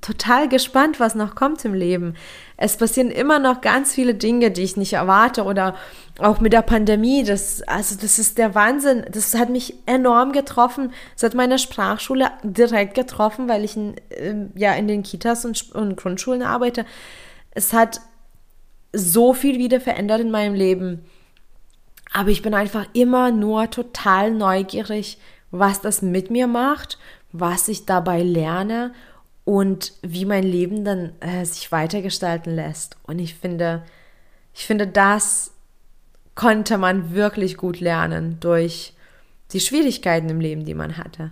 total 0.00 0.48
gespannt, 0.48 1.00
was 1.00 1.16
noch 1.16 1.34
kommt 1.34 1.64
im 1.64 1.74
Leben. 1.74 2.14
Es 2.56 2.76
passieren 2.76 3.10
immer 3.10 3.40
noch 3.40 3.62
ganz 3.62 3.92
viele 3.94 4.14
Dinge, 4.14 4.52
die 4.52 4.62
ich 4.62 4.76
nicht 4.76 4.92
erwarte 4.92 5.42
oder 5.42 5.74
auch 6.20 6.38
mit 6.38 6.52
der 6.52 6.62
Pandemie. 6.62 7.24
Das, 7.24 7.62
also 7.62 7.96
das 8.00 8.20
ist 8.20 8.38
der 8.38 8.54
Wahnsinn. 8.54 9.04
Das 9.10 9.34
hat 9.34 9.48
mich 9.50 9.74
enorm 9.86 10.30
getroffen. 10.30 10.92
Es 11.16 11.24
hat 11.24 11.34
meine 11.34 11.58
Sprachschule 11.58 12.30
direkt 12.44 12.94
getroffen, 12.94 13.48
weil 13.48 13.64
ich 13.64 13.76
in, 13.76 13.96
ähm, 14.10 14.52
ja 14.54 14.72
in 14.74 14.86
den 14.86 15.02
Kitas 15.02 15.44
und, 15.44 15.72
und 15.72 15.96
Grundschulen 15.96 16.42
arbeite. 16.42 16.86
Es 17.50 17.72
hat 17.72 18.00
so 18.92 19.34
viel 19.34 19.58
wieder 19.58 19.80
verändert 19.80 20.20
in 20.20 20.30
meinem 20.30 20.54
Leben. 20.54 21.04
Aber 22.12 22.30
ich 22.30 22.42
bin 22.42 22.54
einfach 22.54 22.86
immer 22.92 23.30
nur 23.30 23.70
total 23.70 24.30
neugierig, 24.30 25.18
was 25.50 25.80
das 25.80 26.02
mit 26.02 26.30
mir 26.30 26.46
macht, 26.46 26.98
was 27.32 27.68
ich 27.68 27.86
dabei 27.86 28.22
lerne 28.22 28.92
und 29.44 29.92
wie 30.02 30.24
mein 30.24 30.44
Leben 30.44 30.84
dann 30.84 31.12
äh, 31.20 31.44
sich 31.44 31.72
weitergestalten 31.72 32.54
lässt. 32.54 32.96
Und 33.06 33.18
ich 33.18 33.34
finde, 33.34 33.82
ich 34.54 34.66
finde, 34.66 34.86
das 34.86 35.52
konnte 36.34 36.78
man 36.78 37.14
wirklich 37.14 37.56
gut 37.56 37.80
lernen 37.80 38.38
durch 38.40 38.92
die 39.52 39.60
Schwierigkeiten 39.60 40.28
im 40.28 40.40
Leben, 40.40 40.64
die 40.64 40.74
man 40.74 40.96
hatte. 40.96 41.30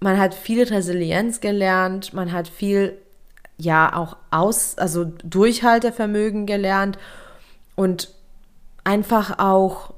Man 0.00 0.18
hat 0.18 0.34
viel 0.34 0.62
Resilienz 0.62 1.40
gelernt, 1.40 2.12
man 2.12 2.32
hat 2.32 2.48
viel, 2.48 2.96
ja, 3.58 3.94
auch 3.96 4.16
aus, 4.30 4.78
also 4.78 5.04
Durchhaltevermögen 5.24 6.46
gelernt 6.46 6.98
und 7.74 8.14
einfach 8.86 9.38
auch, 9.38 9.92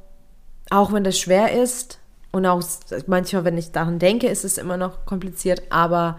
auch 0.71 0.93
wenn 0.93 1.05
das 1.05 1.19
schwer 1.19 1.53
ist 1.53 2.01
und 2.33 2.47
auch 2.47 2.63
manchmal, 3.07 3.45
wenn 3.45 3.59
ich 3.59 3.71
daran 3.71 3.99
denke, 3.99 4.29
ist 4.29 4.45
es 4.45 4.59
immer 4.59 4.77
noch 4.77 5.05
kompliziert, 5.05 5.63
aber 5.71 6.19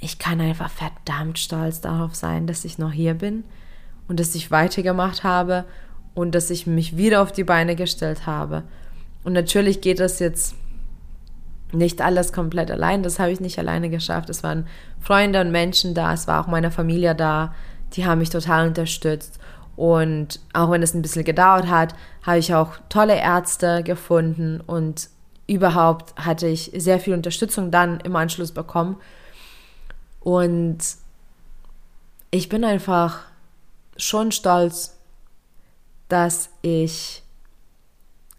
ich 0.00 0.18
kann 0.18 0.40
einfach 0.40 0.70
verdammt 0.70 1.38
stolz 1.38 1.80
darauf 1.80 2.14
sein, 2.14 2.46
dass 2.46 2.64
ich 2.64 2.78
noch 2.78 2.90
hier 2.90 3.14
bin 3.14 3.44
und 4.08 4.18
dass 4.18 4.34
ich 4.34 4.50
weitergemacht 4.50 5.22
habe 5.22 5.64
und 6.14 6.34
dass 6.34 6.50
ich 6.50 6.66
mich 6.66 6.96
wieder 6.96 7.22
auf 7.22 7.30
die 7.30 7.44
Beine 7.44 7.76
gestellt 7.76 8.26
habe. 8.26 8.64
Und 9.22 9.32
natürlich 9.32 9.80
geht 9.80 10.00
das 10.00 10.18
jetzt 10.18 10.56
nicht 11.72 12.02
alles 12.02 12.32
komplett 12.32 12.70
allein, 12.70 13.02
das 13.04 13.18
habe 13.18 13.30
ich 13.30 13.40
nicht 13.40 13.58
alleine 13.58 13.88
geschafft. 13.88 14.28
Es 14.30 14.42
waren 14.42 14.66
Freunde 15.00 15.40
und 15.40 15.52
Menschen 15.52 15.94
da, 15.94 16.12
es 16.12 16.26
war 16.26 16.42
auch 16.42 16.48
meine 16.48 16.70
Familie 16.70 17.14
da, 17.14 17.54
die 17.92 18.04
haben 18.04 18.18
mich 18.18 18.30
total 18.30 18.66
unterstützt. 18.66 19.38
Und 19.76 20.40
auch 20.52 20.70
wenn 20.70 20.82
es 20.82 20.94
ein 20.94 21.02
bisschen 21.02 21.24
gedauert 21.24 21.66
hat, 21.66 21.94
habe 22.22 22.38
ich 22.38 22.54
auch 22.54 22.74
tolle 22.88 23.16
Ärzte 23.16 23.82
gefunden 23.82 24.60
und 24.60 25.08
überhaupt 25.46 26.14
hatte 26.16 26.46
ich 26.46 26.70
sehr 26.76 27.00
viel 27.00 27.14
Unterstützung 27.14 27.70
dann 27.70 28.00
im 28.00 28.16
Anschluss 28.16 28.52
bekommen. 28.52 28.96
Und 30.20 30.78
ich 32.30 32.48
bin 32.48 32.64
einfach 32.64 33.20
schon 33.96 34.32
stolz, 34.32 34.96
dass 36.08 36.50
ich 36.62 37.22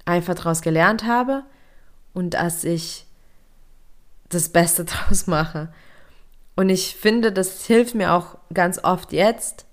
einfach 0.05 0.35
daraus 0.35 0.61
gelernt 0.61 1.05
habe 1.05 1.43
und 2.13 2.31
dass 2.33 2.63
ich 2.63 3.05
das 4.29 4.49
Beste 4.49 4.85
daraus 4.85 5.27
mache. 5.27 5.69
Und 6.55 6.69
ich 6.69 6.95
finde, 6.95 7.31
das 7.31 7.65
hilft 7.65 7.95
mir 7.95 8.13
auch 8.13 8.37
ganz 8.53 8.83
oft 8.83 9.11
jetzt, 9.11 9.65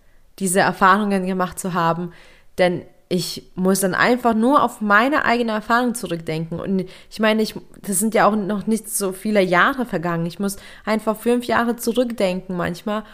diese 0.43 0.61
Erfahrungen 0.61 1.25
gemacht 1.25 1.59
zu 1.59 1.73
haben, 1.73 2.13
denn 2.59 2.83
ich 3.09 3.51
muss 3.55 3.81
dann 3.81 3.95
einfach 3.95 4.35
nur 4.35 4.63
auf 4.63 4.81
meine 4.81 5.25
eigene 5.25 5.53
Erfahrung 5.53 5.95
zurückdenken. 5.95 6.59
Und 6.59 6.87
ich 7.11 7.21
meine, 7.21 7.43
ich, 7.43 7.55
das 7.83 7.99
sind 7.99 8.15
ja 8.15 8.27
auch 8.27 8.35
noch 8.35 8.67
nicht 8.67 8.89
so 8.89 9.13
viele 9.13 9.43
Jahre 9.43 9.87
vergangen. 9.87 10.27
Ich 10.27 10.41
muss 10.41 10.57
einfach 10.85 11.17
fünf 11.17 11.45
Jahre 11.45 11.77
zurückdenken 11.77 12.57
manchmal. 12.57 13.05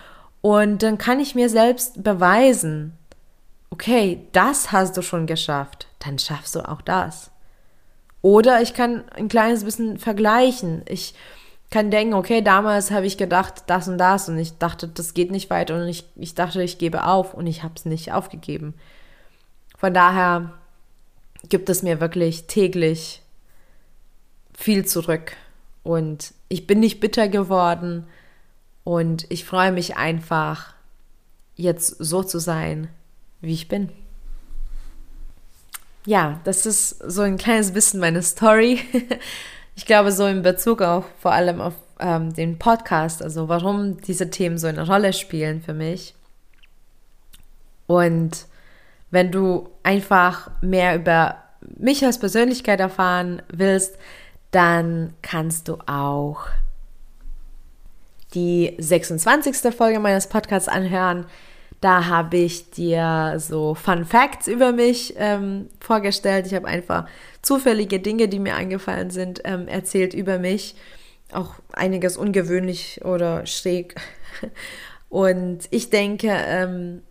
Und 0.40 0.82
dann 0.82 0.98
kann 0.98 1.20
ich 1.20 1.34
mir 1.34 1.48
selbst 1.50 2.02
beweisen, 2.02 2.96
okay, 3.70 4.20
das 4.32 4.72
hast 4.72 4.96
du 4.96 5.02
schon 5.02 5.26
geschafft, 5.26 5.88
dann 5.98 6.18
schaffst 6.18 6.54
du 6.54 6.66
auch 6.66 6.80
das. 6.80 7.30
Oder 8.22 8.62
ich 8.62 8.74
kann 8.74 9.04
ein 9.16 9.28
kleines 9.28 9.64
bisschen 9.64 9.98
vergleichen. 9.98 10.82
Ich 10.88 11.14
kann 11.70 11.90
denken, 11.90 12.14
okay, 12.14 12.40
damals 12.40 12.90
habe 12.90 13.06
ich 13.06 13.18
gedacht, 13.18 13.64
das 13.66 13.88
und 13.88 13.98
das 13.98 14.28
und 14.28 14.38
ich 14.38 14.58
dachte, 14.58 14.88
das 14.88 15.12
geht 15.14 15.30
nicht 15.30 15.50
weiter 15.50 15.76
und 15.76 15.88
ich, 15.88 16.04
ich 16.16 16.34
dachte, 16.34 16.62
ich 16.62 16.78
gebe 16.78 17.04
auf 17.04 17.34
und 17.34 17.46
ich 17.46 17.62
habe 17.62 17.74
es 17.76 17.84
nicht 17.84 18.12
aufgegeben. 18.12 18.74
Von 19.76 19.92
daher 19.94 20.54
gibt 21.48 21.68
es 21.68 21.82
mir 21.82 22.00
wirklich 22.00 22.46
täglich 22.46 23.22
viel 24.58 24.84
zurück. 24.84 25.32
Und 25.84 26.34
ich 26.48 26.66
bin 26.66 26.80
nicht 26.80 27.00
bitter 27.00 27.28
geworden. 27.28 28.06
Und 28.82 29.26
ich 29.30 29.44
freue 29.44 29.72
mich 29.72 29.96
einfach, 29.96 30.74
jetzt 31.54 31.96
so 31.98 32.22
zu 32.22 32.38
sein, 32.38 32.88
wie 33.40 33.54
ich 33.54 33.68
bin. 33.68 33.90
Ja, 36.06 36.40
das 36.44 36.66
ist 36.66 36.98
so 37.06 37.22
ein 37.22 37.36
kleines 37.36 37.72
bisschen 37.72 38.00
meine 38.00 38.22
Story. 38.22 38.80
Ich 39.78 39.86
glaube, 39.86 40.10
so 40.10 40.26
in 40.26 40.42
Bezug 40.42 40.82
auch 40.82 41.04
vor 41.20 41.30
allem 41.30 41.60
auf 41.60 41.74
ähm, 42.00 42.34
den 42.34 42.58
Podcast, 42.58 43.22
also 43.22 43.48
warum 43.48 44.00
diese 44.00 44.28
Themen 44.28 44.58
so 44.58 44.66
eine 44.66 44.84
Rolle 44.84 45.12
spielen 45.12 45.62
für 45.62 45.72
mich. 45.72 46.16
Und 47.86 48.46
wenn 49.12 49.30
du 49.30 49.68
einfach 49.84 50.50
mehr 50.62 50.96
über 50.96 51.36
mich 51.62 52.04
als 52.04 52.18
Persönlichkeit 52.18 52.80
erfahren 52.80 53.40
willst, 53.52 53.96
dann 54.50 55.14
kannst 55.22 55.68
du 55.68 55.78
auch 55.86 56.48
die 58.34 58.74
26. 58.78 59.72
Folge 59.72 60.00
meines 60.00 60.28
Podcasts 60.28 60.68
anhören. 60.68 61.24
Da 61.80 62.06
habe 62.06 62.38
ich 62.38 62.70
dir 62.70 63.34
so 63.38 63.74
Fun 63.74 64.04
Facts 64.04 64.48
über 64.48 64.72
mich 64.72 65.14
ähm, 65.16 65.68
vorgestellt. 65.80 66.46
Ich 66.46 66.54
habe 66.54 66.66
einfach 66.66 67.06
zufällige 67.40 68.00
Dinge, 68.00 68.26
die 68.28 68.40
mir 68.40 68.56
eingefallen 68.56 69.10
sind, 69.10 69.42
ähm, 69.44 69.68
erzählt 69.68 70.12
über 70.12 70.38
mich. 70.38 70.74
Auch 71.32 71.54
einiges 71.72 72.16
ungewöhnlich 72.16 73.04
oder 73.04 73.46
schräg. 73.46 73.94
Und 75.08 75.68
ich 75.70 75.90
denke, 75.90 76.28
ähm, 76.30 77.02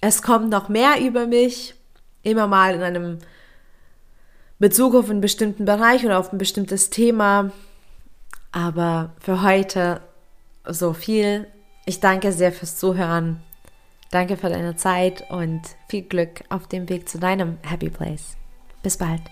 es 0.00 0.22
kommt 0.22 0.48
noch 0.48 0.68
mehr 0.68 1.00
über 1.00 1.26
mich, 1.26 1.74
immer 2.22 2.46
mal 2.46 2.74
in 2.74 2.82
einem 2.82 3.18
Bezug 4.58 4.94
auf 4.94 5.10
einen 5.10 5.20
bestimmten 5.20 5.66
Bereich 5.66 6.04
oder 6.04 6.18
auf 6.18 6.32
ein 6.32 6.38
bestimmtes 6.38 6.88
Thema. 6.88 7.52
Aber 8.50 9.14
für 9.20 9.42
heute 9.42 10.00
so 10.66 10.94
viel. 10.94 11.46
Ich 11.86 12.00
danke 12.00 12.32
sehr 12.32 12.52
fürs 12.52 12.76
Zuhören. 12.76 13.42
Danke 14.10 14.36
für 14.36 14.48
deine 14.48 14.76
Zeit 14.76 15.24
und 15.30 15.62
viel 15.88 16.02
Glück 16.02 16.42
auf 16.48 16.66
dem 16.66 16.88
Weg 16.88 17.08
zu 17.08 17.18
deinem 17.18 17.58
Happy 17.62 17.90
Place. 17.90 18.36
Bis 18.82 18.96
bald. 18.96 19.22